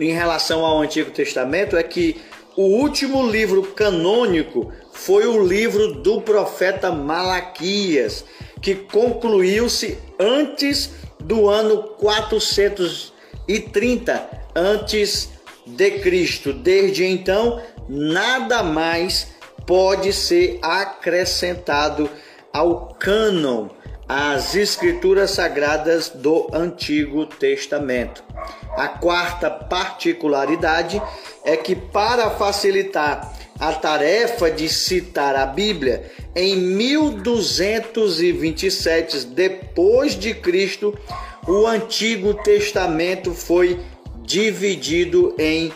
em 0.00 0.12
relação 0.12 0.64
ao 0.64 0.80
Antigo 0.80 1.12
Testamento 1.12 1.76
é 1.76 1.82
que 1.82 2.20
o 2.56 2.62
último 2.62 3.26
livro 3.26 3.62
canônico 3.62 4.72
foi 4.92 5.26
o 5.26 5.46
livro 5.46 5.92
do 5.94 6.22
profeta 6.22 6.90
Malaquias, 6.90 8.24
que 8.60 8.74
concluiu-se 8.74 9.96
antes 10.18 10.90
do 11.20 11.48
ano 11.48 11.84
430 11.98 14.28
antes 14.56 15.30
de 15.66 15.90
Cristo. 16.00 16.52
Desde 16.52 17.04
então, 17.04 17.62
nada 17.88 18.64
mais 18.64 19.28
pode 19.66 20.12
ser 20.12 20.58
acrescentado 20.62 22.10
ao 22.52 22.96
cânon, 22.98 23.68
às 24.08 24.54
escrituras 24.54 25.32
sagradas 25.32 26.08
do 26.08 26.48
Antigo 26.52 27.26
Testamento. 27.26 28.22
A 28.76 28.86
quarta 28.88 29.50
particularidade 29.50 31.02
é 31.44 31.56
que 31.56 31.74
para 31.74 32.30
facilitar 32.30 33.34
a 33.58 33.72
tarefa 33.72 34.48
de 34.50 34.68
citar 34.68 35.34
a 35.34 35.46
Bíblia, 35.46 36.12
em 36.34 36.54
1227 36.56 39.24
depois 39.26 40.14
de 40.14 40.34
Cristo, 40.34 40.94
o 41.48 41.66
Antigo 41.66 42.34
Testamento 42.34 43.32
foi 43.32 43.80
dividido 44.22 45.34
em 45.38 45.72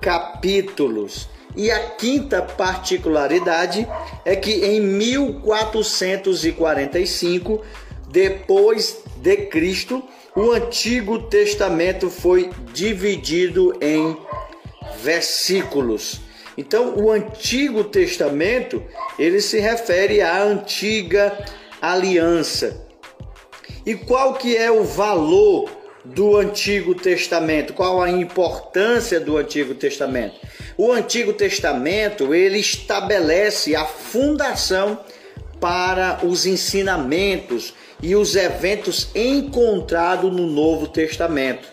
capítulos. 0.00 1.28
E 1.56 1.70
a 1.70 1.90
quinta 1.90 2.42
particularidade 2.42 3.86
é 4.24 4.34
que 4.34 4.64
em 4.64 4.80
1445, 4.80 7.62
depois 8.08 9.04
de 9.16 9.36
Cristo, 9.46 10.02
o 10.34 10.50
Antigo 10.52 11.24
Testamento 11.24 12.08
foi 12.08 12.48
dividido 12.72 13.76
em 13.80 14.16
versículos. 15.02 16.20
Então, 16.56 16.94
o 16.96 17.10
Antigo 17.10 17.84
Testamento, 17.84 18.82
ele 19.18 19.40
se 19.40 19.58
refere 19.58 20.22
à 20.22 20.42
antiga 20.42 21.36
aliança. 21.80 22.86
E 23.84 23.94
qual 23.94 24.34
que 24.34 24.56
é 24.56 24.70
o 24.70 24.84
valor 24.84 25.68
do 26.04 26.36
Antigo 26.36 26.94
Testamento? 26.94 27.72
Qual 27.72 28.02
a 28.02 28.10
importância 28.10 29.20
do 29.20 29.36
Antigo 29.36 29.74
Testamento? 29.74 30.34
O 30.76 30.90
Antigo 30.90 31.32
Testamento, 31.32 32.34
ele 32.34 32.58
estabelece 32.58 33.76
a 33.76 33.84
fundação 33.84 34.98
para 35.60 36.20
os 36.24 36.44
ensinamentos 36.46 37.74
e 38.02 38.16
os 38.16 38.34
eventos 38.34 39.08
encontrados 39.14 40.32
no 40.32 40.46
Novo 40.46 40.88
Testamento. 40.88 41.68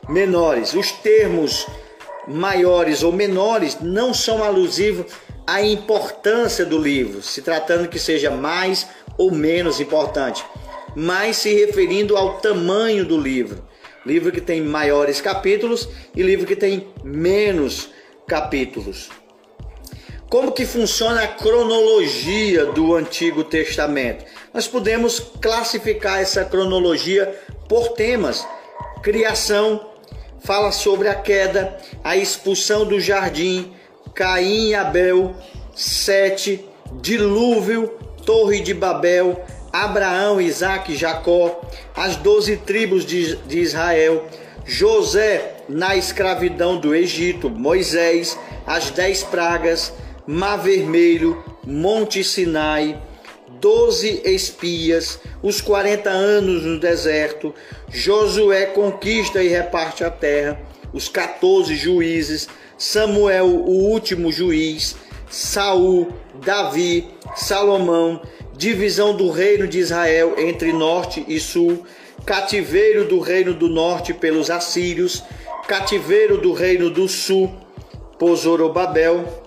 menores. 0.09 0.75
Os 0.75 0.91
termos 0.91 1.67
maiores 2.27 3.03
ou 3.03 3.13
menores 3.13 3.79
não 3.81 4.13
são 4.13 4.43
alusivos 4.43 5.07
a 5.47 5.63
importância 5.63 6.65
do 6.65 6.79
livro, 6.79 7.23
se 7.23 7.43
tratando 7.43 7.89
que 7.89 7.99
seja 7.99 8.31
mais 8.31 8.87
ou 9.19 9.31
menos 9.31 9.81
importante, 9.81 10.45
mas 10.95 11.37
se 11.37 11.55
referindo 11.55 12.17
ao 12.17 12.39
tamanho 12.39 13.05
do 13.05 13.19
livro. 13.19 13.67
Livro 14.05 14.33
que 14.33 14.41
tem 14.41 14.61
maiores 14.61 15.21
capítulos 15.21 15.89
e 16.15 16.23
livro 16.23 16.47
que 16.47 16.57
tem 16.57 16.89
menos 17.05 17.91
capítulos. 18.27 19.11
Como 20.29 20.53
que 20.53 20.65
funciona 20.65 21.23
a 21.23 21.29
cronologia 21.29 22.67
do 22.67 22.95
Antigo 22.95 23.45
Testamento? 23.45 24.25
Nós 24.53 24.67
podemos 24.67 25.21
classificar 25.21 26.21
essa 26.21 26.45
cronologia 26.45 27.39
por 27.69 27.91
temas. 27.91 28.47
Criação 29.03 29.91
fala 30.41 30.73
sobre 30.73 31.09
a 31.09 31.15
queda, 31.15 31.77
a 32.03 32.17
expulsão 32.17 32.87
do 32.87 32.99
jardim, 32.99 33.75
Caim 34.15 34.69
e 34.69 34.75
Abel, 34.75 35.35
Sete, 35.75 36.65
Dilúvio, 37.01 37.89
Torre 38.25 38.61
de 38.61 38.75
Babel, 38.75 39.45
Abraão, 39.73 40.41
Isaac 40.41 40.93
e 40.93 40.97
Jacó, 40.97 41.63
as 41.97 42.17
doze 42.17 42.57
tribos 42.57 43.07
de, 43.07 43.37
de 43.37 43.61
Israel, 43.61 44.27
José 44.65 45.57
na 45.69 45.97
escravidão 45.97 46.79
do 46.79 46.95
Egito, 46.95 47.49
Moisés, 47.49 48.39
as 48.67 48.91
dez 48.91 49.23
pragas, 49.23 49.93
Mar 50.27 50.57
Vermelho, 50.57 51.43
Monte 51.67 52.23
Sinai, 52.23 53.01
doze 53.61 54.21
espias, 54.25 55.19
os 55.43 55.61
quarenta 55.61 56.11
anos 56.11 56.65
no 56.65 56.79
deserto, 56.79 57.55
Josué 57.89 58.67
conquista 58.67 59.43
e 59.43 59.49
reparte 59.49 60.05
a 60.05 60.11
terra, 60.11 60.61
os 60.93 61.09
quatorze 61.09 61.75
juízes, 61.77 62.49
Samuel, 62.83 63.47
o 63.47 63.91
último 63.93 64.33
juiz, 64.33 64.97
Saul, 65.31 66.09
Davi, 66.45 67.07
Salomão, 67.37 68.21
divisão 68.57 69.17
do 69.17 69.31
reino 69.31 69.69
de 69.69 69.79
Israel 69.79 70.35
entre 70.37 70.73
norte 70.73 71.25
e 71.29 71.39
sul, 71.39 71.87
cativeiro 72.27 73.05
do 73.05 73.21
reino 73.21 73.55
do 73.55 73.69
norte 73.69 74.13
pelos 74.13 74.51
assírios, 74.51 75.23
cativeiro 75.69 76.39
do 76.39 76.53
reino 76.53 76.91
do 76.91 77.07
sul 77.07 77.55
por 78.19 78.35
Zorobabel, 78.35 79.45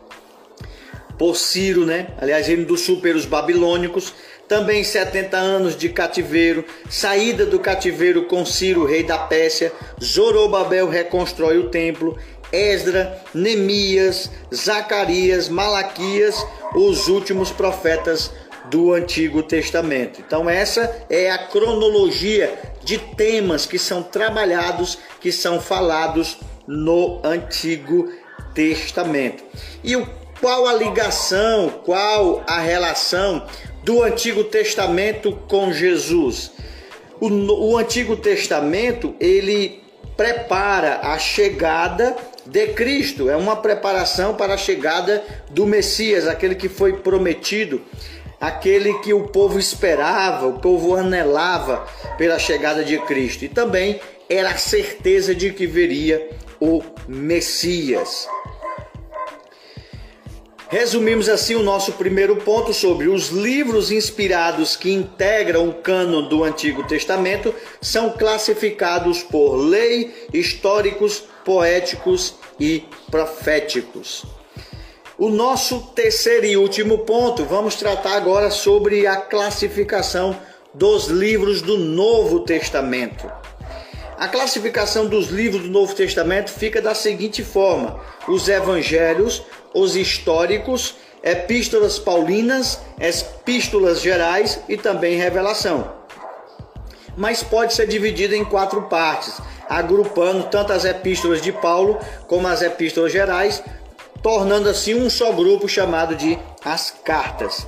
por 1.17 1.35
Ciro, 1.35 1.85
né? 1.85 2.07
Aliás, 2.17 2.47
reino 2.47 2.63
do 2.63 2.77
sul 2.77 3.01
pelos 3.01 3.25
babilônicos, 3.25 4.13
também 4.47 4.83
70 4.83 5.37
anos 5.37 5.75
de 5.75 5.89
cativeiro, 5.89 6.63
saída 6.89 7.45
do 7.45 7.59
cativeiro 7.59 8.25
com 8.25 8.45
Ciro, 8.45 8.85
rei 8.85 9.03
da 9.03 9.17
Pérsia, 9.17 9.73
Zorobabel 10.01 10.87
reconstrói 10.87 11.57
o 11.57 11.69
templo, 11.69 12.15
Esdra, 12.51 13.21
Neemias, 13.33 14.29
Zacarias, 14.53 15.49
Malaquias, 15.49 16.35
os 16.73 17.07
últimos 17.07 17.51
profetas 17.51 18.31
do 18.69 18.93
Antigo 18.93 19.43
Testamento. 19.43 20.21
Então 20.25 20.49
essa 20.49 21.05
é 21.09 21.31
a 21.31 21.37
cronologia 21.37 22.57
de 22.83 22.97
temas 22.97 23.65
que 23.65 23.77
são 23.77 24.01
trabalhados, 24.03 24.97
que 25.19 25.31
são 25.31 25.59
falados 25.59 26.37
no 26.67 27.21
Antigo 27.23 28.09
Testamento. 28.53 29.43
E 29.83 29.95
qual 30.39 30.67
a 30.67 30.73
ligação, 30.73 31.81
qual 31.83 32.43
a 32.47 32.59
relação 32.59 33.45
do 33.83 34.03
Antigo 34.03 34.43
Testamento 34.43 35.31
com 35.47 35.71
Jesus? 35.71 36.51
O, 37.19 37.29
o 37.29 37.77
Antigo 37.77 38.15
Testamento 38.17 39.15
ele 39.19 39.83
prepara 40.17 40.99
a 41.03 41.17
chegada 41.17 42.15
de 42.45 42.67
Cristo, 42.67 43.29
é 43.29 43.35
uma 43.35 43.55
preparação 43.55 44.35
para 44.35 44.53
a 44.53 44.57
chegada 44.57 45.23
do 45.49 45.65
Messias, 45.65 46.27
aquele 46.27 46.55
que 46.55 46.69
foi 46.69 46.93
prometido 46.97 47.81
aquele 48.39 48.93
que 48.99 49.13
o 49.13 49.27
povo 49.29 49.57
esperava, 49.57 50.45
o 50.47 50.59
povo 50.59 50.95
anelava 50.95 51.87
pela 52.17 52.37
chegada 52.37 52.83
de 52.83 52.97
Cristo. 52.99 53.45
E 53.45 53.49
também 53.49 53.99
era 54.29 54.51
a 54.51 54.57
certeza 54.57 55.33
de 55.33 55.51
que 55.51 55.65
viria 55.65 56.29
o 56.59 56.81
Messias. 57.07 58.27
Resumimos 60.67 61.29
assim 61.29 61.55
o 61.55 61.63
nosso 61.63 61.93
primeiro 61.93 62.37
ponto 62.37 62.73
sobre 62.73 63.07
os 63.07 63.29
livros 63.29 63.91
inspirados 63.91 64.75
que 64.75 64.91
integram 64.91 65.69
o 65.69 65.73
cânon 65.73 66.27
do 66.27 66.43
Antigo 66.43 66.83
Testamento 66.83 67.53
são 67.79 68.09
classificados 68.09 69.21
por 69.21 69.55
lei, 69.55 70.27
históricos, 70.33 71.23
poéticos 71.45 72.35
e 72.59 72.83
proféticos. 73.09 74.25
O 75.17 75.29
nosso 75.29 75.79
terceiro 75.95 76.45
e 76.45 76.57
último 76.57 76.99
ponto, 76.99 77.45
vamos 77.45 77.75
tratar 77.75 78.17
agora 78.17 78.51
sobre 78.51 79.07
a 79.07 79.15
classificação 79.15 80.35
dos 80.73 81.05
livros 81.07 81.61
do 81.61 81.77
Novo 81.77 82.41
Testamento. 82.41 83.31
A 84.17 84.27
classificação 84.27 85.07
dos 85.07 85.27
livros 85.27 85.63
do 85.63 85.69
Novo 85.69 85.93
Testamento 85.93 86.51
fica 86.51 86.81
da 86.81 86.93
seguinte 86.93 87.43
forma: 87.43 87.99
os 88.27 88.49
evangelhos, 88.49 89.43
os 89.73 89.95
históricos, 89.95 90.95
epístolas 91.23 91.97
paulinas, 91.97 92.79
epístolas 92.99 94.01
gerais 94.01 94.59
e 94.67 94.75
também 94.77 95.17
revelação. 95.17 96.04
Mas 97.15 97.43
pode 97.43 97.73
ser 97.73 97.87
dividido 97.87 98.35
em 98.35 98.43
quatro 98.43 98.83
partes, 98.83 99.39
agrupando 99.69 100.43
tanto 100.43 100.73
as 100.73 100.85
epístolas 100.85 101.41
de 101.41 101.51
Paulo 101.51 101.97
como 102.27 102.47
as 102.47 102.61
epístolas 102.61 103.11
gerais, 103.11 103.63
tornando 104.21 104.69
assim 104.69 104.95
um 104.95 105.09
só 105.09 105.31
grupo 105.31 105.67
chamado 105.67 106.15
de 106.15 106.37
as 106.63 106.91
cartas. 107.03 107.67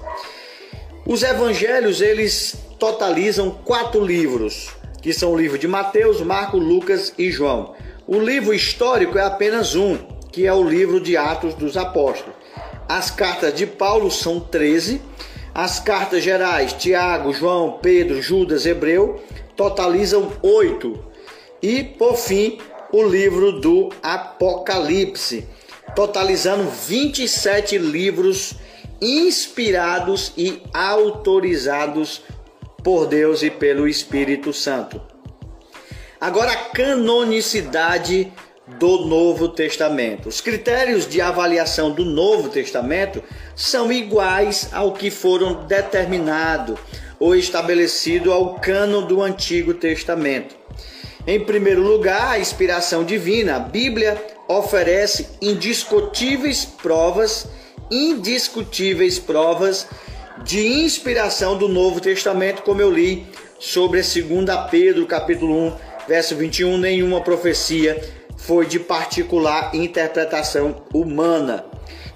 Os 1.06 1.24
evangelhos 1.24 2.02
eles 2.02 2.58
totalizam 2.78 3.52
quatro 3.52 4.04
livros, 4.04 4.70
que 5.02 5.14
são 5.14 5.32
o 5.32 5.38
livro 5.38 5.58
de 5.58 5.68
Mateus, 5.68 6.20
Marcos, 6.22 6.62
Lucas 6.62 7.14
e 7.18 7.32
João. 7.32 7.76
O 8.06 8.20
livro 8.20 8.54
histórico 8.54 9.18
é 9.18 9.24
apenas 9.24 9.76
um, 9.76 9.98
que 10.32 10.46
é 10.46 10.54
o 10.54 10.68
livro 10.68 11.00
de 11.00 11.16
Atos 11.16 11.54
dos 11.54 11.78
Apóstolos. 11.78 12.36
As 12.88 13.12
cartas 13.12 13.54
de 13.54 13.66
Paulo 13.66 14.10
são 14.10 14.40
13, 14.40 15.02
as 15.54 15.80
cartas 15.80 16.24
gerais, 16.24 16.74
Tiago, 16.74 17.34
João, 17.34 17.80
Pedro, 17.82 18.22
Judas, 18.22 18.66
Hebreu, 18.66 19.22
totalizam 19.58 20.32
oito. 20.42 21.04
E, 21.62 21.84
por 21.84 22.16
fim, 22.16 22.60
o 22.92 23.04
livro 23.04 23.60
do 23.60 23.90
Apocalipse, 24.02 25.46
totalizando 25.96 26.70
27 26.70 27.78
livros 27.78 28.54
inspirados 29.02 30.32
e 30.38 30.62
autorizados 30.74 32.22
por 32.84 33.08
Deus 33.08 33.42
e 33.44 33.50
pelo 33.50 33.88
Espírito 33.88 34.54
Santo. 34.54 35.02
Agora, 36.22 36.52
a 36.52 36.70
canonicidade 36.70 38.32
do 38.68 39.06
Novo 39.06 39.48
Testamento. 39.48 40.28
Os 40.28 40.42
critérios 40.42 41.08
de 41.08 41.22
avaliação 41.22 41.92
do 41.92 42.04
Novo 42.04 42.50
Testamento 42.50 43.24
são 43.56 43.92
iguais 43.92 44.70
ao 44.74 44.92
que 44.92 45.10
foram 45.10 45.66
determinado 45.66 46.78
ou 47.20 47.36
estabelecido 47.36 48.32
ao 48.32 48.56
cano 48.56 49.02
do 49.02 49.22
Antigo 49.22 49.74
Testamento. 49.74 50.56
Em 51.26 51.40
primeiro 51.40 51.82
lugar, 51.82 52.32
a 52.32 52.40
inspiração 52.40 53.04
divina. 53.04 53.58
A 53.58 53.60
Bíblia 53.60 54.18
oferece 54.48 55.28
indiscutíveis 55.42 56.64
provas, 56.64 57.48
indiscutíveis 57.92 59.20
provas 59.20 59.88
de 60.44 60.66
inspiração 60.66 61.58
do 61.58 61.68
Novo 61.68 62.00
Testamento, 62.00 62.62
como 62.62 62.82
eu 62.82 62.92
li 62.92 63.26
sobre 63.60 64.02
2 64.02 64.24
Pedro, 64.70 65.06
capítulo 65.06 65.68
1, 65.68 65.74
verso 66.08 66.36
21, 66.36 66.78
nenhuma 66.78 67.22
profecia 67.22 68.02
foi 68.38 68.66
de 68.66 68.80
particular 68.80 69.76
interpretação 69.76 70.84
humana. 70.94 71.66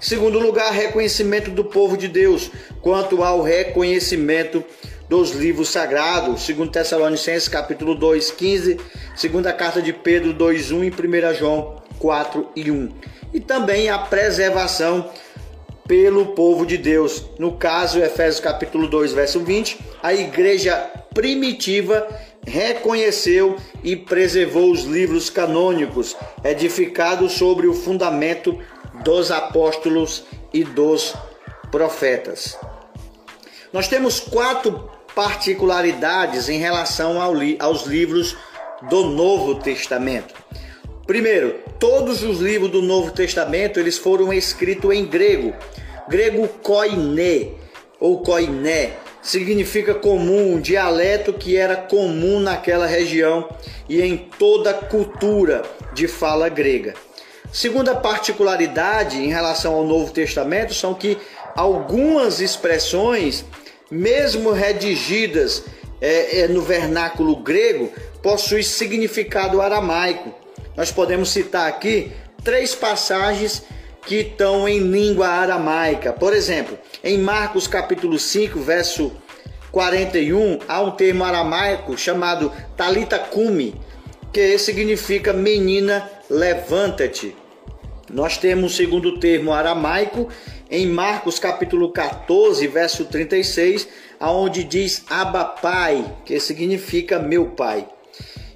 Segundo 0.00 0.38
lugar, 0.38 0.72
reconhecimento 0.72 1.50
do 1.50 1.64
povo 1.64 1.96
de 1.96 2.08
Deus 2.08 2.50
quanto 2.80 3.22
ao 3.22 3.42
reconhecimento 3.42 4.64
dos 5.08 5.32
livros 5.32 5.68
sagrados, 5.68 6.42
segundo 6.42 6.70
Tessalonicenses 6.70 7.48
capítulo 7.48 7.94
2, 7.94 8.30
15, 8.30 8.80
segunda 9.14 9.52
carta 9.52 9.82
de 9.82 9.92
Pedro 9.92 10.32
2, 10.32 10.70
1 10.70 10.84
e 10.84 10.90
1 10.90 11.34
João 11.34 11.82
4 11.98 12.48
e 12.56 12.70
1. 12.70 12.88
E 13.34 13.40
também 13.40 13.90
a 13.90 13.98
preservação 13.98 15.10
pelo 15.86 16.26
povo 16.28 16.64
de 16.64 16.78
Deus. 16.78 17.24
No 17.38 17.52
caso, 17.52 17.98
Efésios 17.98 18.40
capítulo 18.40 18.88
2, 18.88 19.12
verso 19.12 19.40
20, 19.40 19.78
a 20.02 20.14
igreja 20.14 20.74
primitiva 21.12 22.08
reconheceu 22.46 23.56
e 23.84 23.94
preservou 23.94 24.72
os 24.72 24.84
livros 24.84 25.30
canônicos, 25.30 26.16
edificados 26.42 27.32
sobre 27.32 27.66
o 27.66 27.74
fundamento 27.74 28.58
dos 29.04 29.30
apóstolos 29.30 30.24
e 30.52 30.64
dos 30.64 31.14
profetas. 31.70 32.58
Nós 33.72 33.88
temos 33.88 34.20
quatro 34.20 34.90
particularidades 35.14 36.48
em 36.48 36.58
relação 36.58 37.20
ao 37.20 37.34
li 37.34 37.56
aos 37.58 37.86
livros 37.86 38.36
do 38.88 39.04
Novo 39.04 39.56
Testamento. 39.56 40.34
Primeiro, 41.06 41.58
todos 41.78 42.22
os 42.22 42.38
livros 42.38 42.70
do 42.70 42.82
Novo 42.82 43.10
Testamento 43.10 43.80
eles 43.80 43.98
foram 43.98 44.32
escritos 44.32 44.94
em 44.94 45.04
grego. 45.04 45.54
Grego 46.08 46.48
koiné 46.62 47.52
ou 47.98 48.22
koiné 48.22 48.92
significa 49.22 49.94
comum, 49.94 50.54
um 50.54 50.60
dialeto 50.60 51.32
que 51.32 51.56
era 51.56 51.76
comum 51.76 52.40
naquela 52.40 52.86
região 52.86 53.48
e 53.88 54.02
em 54.02 54.16
toda 54.16 54.74
cultura 54.74 55.62
de 55.94 56.08
fala 56.08 56.48
grega. 56.48 56.94
Segunda 57.52 57.94
particularidade 57.94 59.18
em 59.18 59.28
relação 59.28 59.74
ao 59.74 59.84
Novo 59.84 60.12
Testamento 60.12 60.74
são 60.74 60.94
que 60.94 61.18
algumas 61.54 62.40
expressões, 62.40 63.44
mesmo 63.90 64.50
redigidas 64.52 65.62
é, 66.00 66.40
é, 66.40 66.48
no 66.48 66.62
vernáculo 66.62 67.36
grego, 67.36 67.92
possuem 68.22 68.62
significado 68.62 69.60
aramaico 69.60 70.42
nós 70.76 70.90
podemos 70.90 71.30
citar 71.30 71.68
aqui 71.68 72.12
três 72.42 72.74
passagens 72.74 73.62
que 74.06 74.16
estão 74.16 74.68
em 74.68 74.78
língua 74.80 75.28
aramaica. 75.28 76.12
Por 76.12 76.32
exemplo, 76.32 76.78
em 77.04 77.18
Marcos 77.18 77.66
capítulo 77.66 78.18
5, 78.18 78.58
verso 78.60 79.12
41, 79.70 80.60
há 80.66 80.80
um 80.80 80.90
termo 80.90 81.24
aramaico 81.24 81.96
chamado 81.96 82.50
talita 82.76 83.18
cumi, 83.18 83.78
que 84.32 84.58
significa 84.58 85.32
menina, 85.32 86.10
levanta-te. 86.28 87.36
Nós 88.12 88.36
temos 88.36 88.74
o 88.74 88.76
segundo 88.76 89.18
termo 89.18 89.54
aramaico 89.54 90.28
em 90.70 90.86
Marcos 90.86 91.38
capítulo 91.38 91.90
14, 91.90 92.66
verso 92.66 93.06
36, 93.06 93.88
aonde 94.20 94.64
diz 94.64 95.02
Abba 95.08 95.44
Pai, 95.44 96.04
que 96.26 96.38
significa 96.38 97.18
meu 97.18 97.46
pai. 97.46 97.88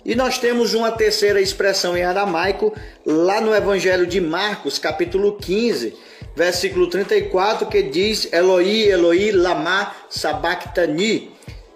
E 0.05 0.15
nós 0.15 0.39
temos 0.39 0.75
uma 0.75 0.93
terceira 0.93 1.41
expressão 1.41 1.97
em 1.97 2.05
aramaico 2.05 2.73
lá 3.05 3.41
no 3.41 3.55
Evangelho 3.55 4.07
de 4.07 4.21
Marcos, 4.21 4.79
capítulo 4.79 5.33
15, 5.39 5.97
versículo 6.37 6.89
34, 6.89 7.67
que 7.67 7.83
diz: 7.83 8.31
Eloi, 8.31 8.89
Eloi, 8.89 9.33
lama 9.33 9.91
sabachthani. 10.11 11.31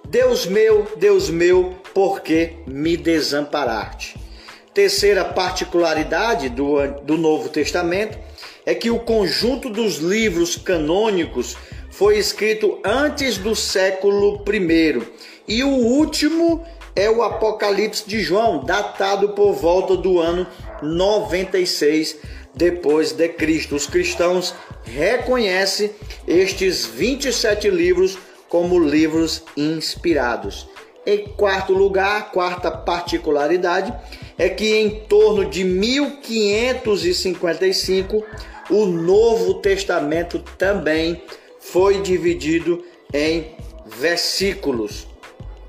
Deus 0.06 0.44
meu, 0.44 0.86
Deus 0.98 1.30
meu, 1.30 1.76
por 1.94 2.20
que 2.20 2.56
me 2.66 2.96
desamparaste? 2.96 4.19
Terceira 4.72 5.24
particularidade 5.24 6.48
do, 6.48 6.76
do 7.02 7.16
Novo 7.16 7.48
Testamento 7.48 8.16
é 8.64 8.72
que 8.72 8.88
o 8.88 9.00
conjunto 9.00 9.68
dos 9.68 9.96
livros 9.96 10.54
canônicos 10.54 11.56
foi 11.90 12.18
escrito 12.18 12.78
antes 12.84 13.36
do 13.36 13.56
século 13.56 14.44
I 14.46 15.02
e 15.48 15.64
o 15.64 15.70
último 15.70 16.64
é 16.94 17.10
o 17.10 17.20
Apocalipse 17.20 18.08
de 18.08 18.20
João, 18.20 18.64
datado 18.64 19.30
por 19.30 19.54
volta 19.54 19.96
do 19.96 20.20
ano 20.20 20.46
96 20.80 22.18
depois 22.54 23.10
de 23.10 23.28
Cristo. 23.28 23.74
Os 23.74 23.88
cristãos 23.88 24.54
reconhecem 24.84 25.90
estes 26.28 26.86
27 26.86 27.68
livros 27.68 28.16
como 28.48 28.78
livros 28.78 29.42
inspirados. 29.56 30.68
Em 31.06 31.26
quarto 31.28 31.72
lugar, 31.72 32.30
quarta 32.30 32.70
particularidade 32.70 33.92
é 34.40 34.48
que 34.48 34.74
em 34.74 34.88
torno 35.00 35.44
de 35.44 35.62
1555 35.62 38.24
o 38.70 38.86
Novo 38.86 39.60
Testamento 39.60 40.38
também 40.56 41.22
foi 41.58 42.00
dividido 42.00 42.82
em 43.12 43.54
versículos. 43.84 45.06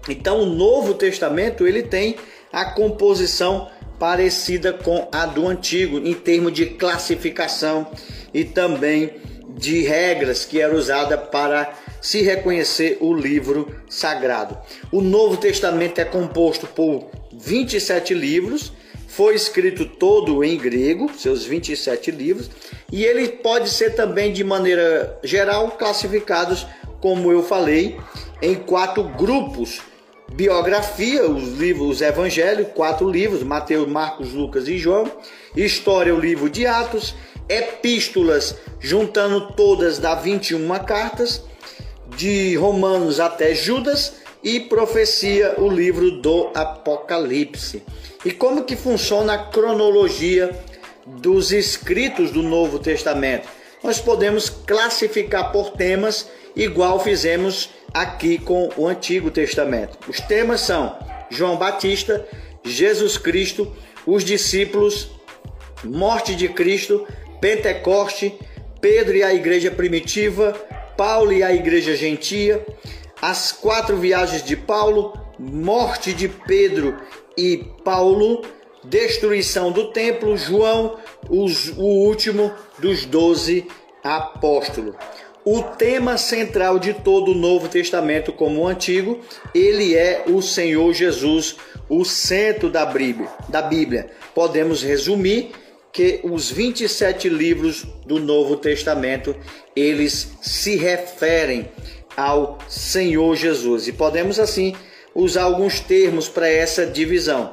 Então, 0.07 0.43
o 0.43 0.45
Novo 0.45 0.93
Testamento 0.93 1.67
ele 1.67 1.83
tem 1.83 2.15
a 2.49 2.63
composição 2.63 3.69
parecida 3.99 4.71
com 4.71 5.05
a 5.11 5.25
do 5.25 5.49
Antigo 5.49 5.97
em 5.97 6.13
termos 6.13 6.53
de 6.53 6.67
classificação 6.67 7.85
e 8.33 8.45
também 8.45 9.15
de 9.49 9.81
regras 9.81 10.45
que 10.45 10.61
era 10.61 10.73
usada 10.73 11.17
para 11.17 11.73
se 11.99 12.21
reconhecer 12.21 12.99
o 13.01 13.13
livro 13.13 13.75
sagrado. 13.89 14.57
O 14.93 15.01
Novo 15.01 15.35
Testamento 15.35 15.99
é 15.99 16.05
composto 16.05 16.67
por 16.67 17.11
27 17.33 18.13
livros, 18.13 18.71
foi 19.07 19.35
escrito 19.35 19.85
todo 19.85 20.43
em 20.43 20.57
grego, 20.57 21.11
seus 21.17 21.43
27 21.45 22.11
livros, 22.11 22.49
e 22.91 23.03
ele 23.03 23.27
pode 23.27 23.69
ser 23.69 23.91
também 23.95 24.31
de 24.31 24.43
maneira 24.43 25.19
geral 25.23 25.71
classificados, 25.71 26.65
como 26.99 27.31
eu 27.31 27.43
falei, 27.43 27.97
em 28.41 28.55
quatro 28.55 29.03
grupos. 29.03 29.81
Biografia, 30.33 31.29
os 31.29 31.57
livros, 31.57 31.97
os 31.97 32.01
evangelhos, 32.01 32.69
quatro 32.73 33.09
livros, 33.09 33.43
Mateus, 33.43 33.87
Marcos, 33.87 34.31
Lucas 34.31 34.67
e 34.69 34.77
João. 34.77 35.11
História, 35.55 36.15
o 36.15 36.19
livro 36.19 36.49
de 36.49 36.65
Atos. 36.65 37.13
Epístolas, 37.49 38.55
juntando 38.79 39.51
todas, 39.55 39.99
dá 39.99 40.15
21 40.15 40.67
cartas 40.85 41.43
de 42.15 42.55
Romanos 42.55 43.19
até 43.19 43.53
Judas 43.53 44.21
e 44.43 44.59
profecia, 44.59 45.55
o 45.57 45.69
livro 45.69 46.11
do 46.19 46.49
Apocalipse. 46.53 47.83
E 48.25 48.31
como 48.31 48.63
que 48.63 48.75
funciona 48.75 49.33
a 49.33 49.45
cronologia 49.45 50.51
dos 51.05 51.51
escritos 51.51 52.31
do 52.31 52.41
Novo 52.41 52.79
Testamento? 52.79 53.47
Nós 53.83 53.99
podemos 53.99 54.49
classificar 54.49 55.51
por 55.51 55.71
temas, 55.71 56.29
igual 56.55 56.99
fizemos 56.99 57.69
aqui 57.93 58.37
com 58.37 58.69
o 58.77 58.87
Antigo 58.87 59.31
Testamento. 59.31 59.97
Os 60.07 60.19
temas 60.19 60.61
são 60.61 60.97
João 61.29 61.57
Batista, 61.57 62.27
Jesus 62.63 63.17
Cristo, 63.17 63.75
os 64.05 64.23
discípulos, 64.23 65.09
morte 65.83 66.35
de 66.35 66.47
Cristo, 66.49 67.07
Pentecoste, 67.39 68.37
Pedro 68.79 69.15
e 69.17 69.23
a 69.23 69.33
igreja 69.33 69.71
primitiva, 69.71 70.53
Paulo 70.95 71.33
e 71.33 71.41
a 71.41 71.53
igreja 71.53 71.95
gentia, 71.95 72.63
as 73.21 73.51
quatro 73.51 73.97
viagens 73.97 74.43
de 74.43 74.57
Paulo, 74.57 75.13
morte 75.37 76.11
de 76.11 76.27
Pedro 76.27 76.97
e 77.37 77.65
Paulo, 77.83 78.43
destruição 78.83 79.71
do 79.71 79.91
templo, 79.91 80.35
João, 80.35 80.97
os, 81.29 81.69
o 81.77 81.83
último 81.83 82.51
dos 82.79 83.05
doze 83.05 83.67
apóstolos. 84.03 84.95
O 85.43 85.61
tema 85.63 86.17
central 86.17 86.77
de 86.77 86.93
todo 86.93 87.31
o 87.31 87.35
Novo 87.35 87.67
Testamento, 87.67 88.31
como 88.31 88.61
o 88.61 88.67
Antigo, 88.67 89.19
ele 89.53 89.95
é 89.95 90.23
o 90.27 90.41
Senhor 90.41 90.93
Jesus, 90.93 91.57
o 91.89 92.05
centro 92.05 92.69
da 92.69 92.85
Bíblia. 92.85 93.27
Da 93.49 93.61
Bíblia. 93.61 94.11
Podemos 94.35 94.83
resumir 94.83 95.51
que 95.91 96.21
os 96.23 96.49
27 96.49 97.27
livros 97.27 97.85
do 98.05 98.19
Novo 98.19 98.55
Testamento, 98.55 99.35
eles 99.75 100.31
se 100.41 100.75
referem 100.75 101.69
ao 102.15 102.57
Senhor 102.67 103.35
Jesus. 103.35 103.87
E 103.87 103.91
podemos 103.91 104.39
assim 104.39 104.75
usar 105.13 105.43
alguns 105.43 105.79
termos 105.79 106.29
para 106.29 106.47
essa 106.47 106.85
divisão. 106.85 107.51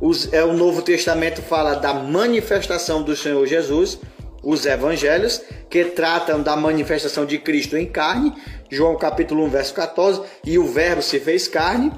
Os, 0.00 0.32
é, 0.32 0.42
o 0.44 0.52
Novo 0.52 0.82
Testamento 0.82 1.42
fala 1.42 1.74
da 1.74 1.92
manifestação 1.92 3.02
do 3.02 3.14
Senhor 3.14 3.46
Jesus, 3.46 3.98
os 4.42 4.64
evangelhos, 4.64 5.42
que 5.68 5.84
tratam 5.84 6.42
da 6.42 6.56
manifestação 6.56 7.26
de 7.26 7.38
Cristo 7.38 7.76
em 7.76 7.86
carne, 7.86 8.34
João 8.70 8.96
capítulo 8.96 9.44
1, 9.44 9.50
verso 9.50 9.74
14, 9.74 10.22
e 10.44 10.58
o 10.58 10.66
verbo 10.66 11.02
se 11.02 11.20
fez 11.20 11.46
carne, 11.46 11.92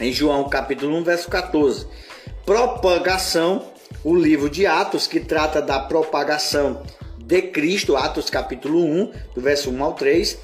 em 0.00 0.12
João 0.12 0.48
capítulo 0.48 0.96
1, 0.96 1.04
verso 1.04 1.30
14. 1.30 1.86
Propagação, 2.44 3.70
o 4.02 4.14
livro 4.14 4.50
de 4.50 4.66
Atos, 4.66 5.06
que 5.06 5.20
trata 5.20 5.62
da 5.62 5.78
propagação 5.78 6.82
de 7.18 7.42
Cristo, 7.42 7.96
Atos 7.96 8.28
capítulo 8.30 8.84
1, 8.84 9.12
do 9.34 9.40
verso 9.40 9.70
1 9.70 9.82
ao 9.82 9.94
3. 9.94 10.38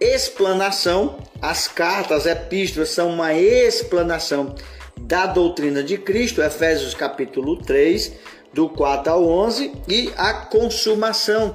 Explanação, 0.00 1.18
as 1.40 1.68
cartas, 1.68 2.26
as 2.26 2.26
epístolas 2.26 2.90
são 2.90 3.10
uma 3.10 3.32
explanação 3.32 4.54
da 5.00 5.26
doutrina 5.26 5.82
de 5.82 5.96
Cristo, 5.98 6.42
Efésios 6.42 6.94
capítulo 6.94 7.56
3, 7.56 8.12
do 8.52 8.68
4 8.68 9.12
ao 9.12 9.26
11, 9.26 9.72
e 9.88 10.12
a 10.16 10.32
consumação, 10.32 11.54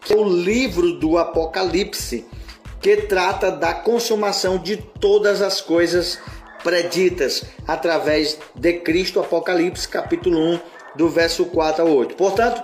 que 0.00 0.12
é 0.12 0.16
o 0.16 0.24
livro 0.24 0.92
do 0.98 1.18
Apocalipse, 1.18 2.24
que 2.80 2.96
trata 2.96 3.50
da 3.50 3.74
consumação 3.74 4.58
de 4.58 4.76
todas 4.76 5.42
as 5.42 5.60
coisas 5.60 6.18
preditas 6.62 7.44
através 7.66 8.38
de 8.54 8.72
Cristo, 8.74 9.20
Apocalipse 9.20 9.88
capítulo 9.88 10.38
1, 10.38 10.60
do 10.96 11.08
verso 11.08 11.44
4 11.46 11.82
ao 11.82 11.90
8. 11.90 12.16
Portanto, 12.16 12.62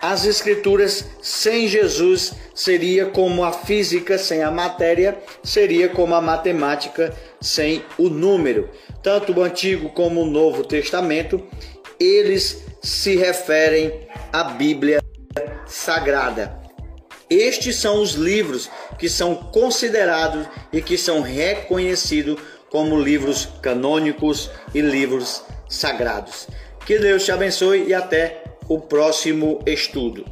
as 0.00 0.24
escrituras 0.24 1.04
sem 1.20 1.68
Jesus 1.68 2.32
seria 2.54 3.06
como 3.06 3.44
a 3.44 3.52
física 3.52 4.16
sem 4.16 4.42
a 4.42 4.50
matéria, 4.50 5.18
seria 5.42 5.88
como 5.88 6.14
a 6.14 6.20
matemática 6.20 7.14
sem 7.40 7.84
o 7.98 8.08
número. 8.08 8.70
Tanto 9.02 9.32
o 9.32 9.42
Antigo 9.42 9.90
como 9.90 10.22
o 10.22 10.26
Novo 10.26 10.64
Testamento, 10.64 11.46
eles 11.98 12.64
se 12.82 13.16
referem 13.16 14.08
à 14.32 14.44
Bíblia 14.44 15.00
Sagrada. 15.66 16.58
Estes 17.28 17.76
são 17.76 18.02
os 18.02 18.12
livros 18.12 18.68
que 18.98 19.08
são 19.08 19.36
considerados 19.36 20.46
e 20.72 20.82
que 20.82 20.98
são 20.98 21.20
reconhecidos 21.20 22.40
como 22.70 23.00
livros 23.00 23.48
canônicos 23.62 24.50
e 24.74 24.80
livros 24.80 25.42
sagrados. 25.68 26.48
Que 26.86 26.98
Deus 26.98 27.24
te 27.24 27.30
abençoe 27.30 27.84
e 27.86 27.94
até 27.94 28.49
o 28.70 28.78
próximo 28.78 29.58
estudo. 29.66 30.24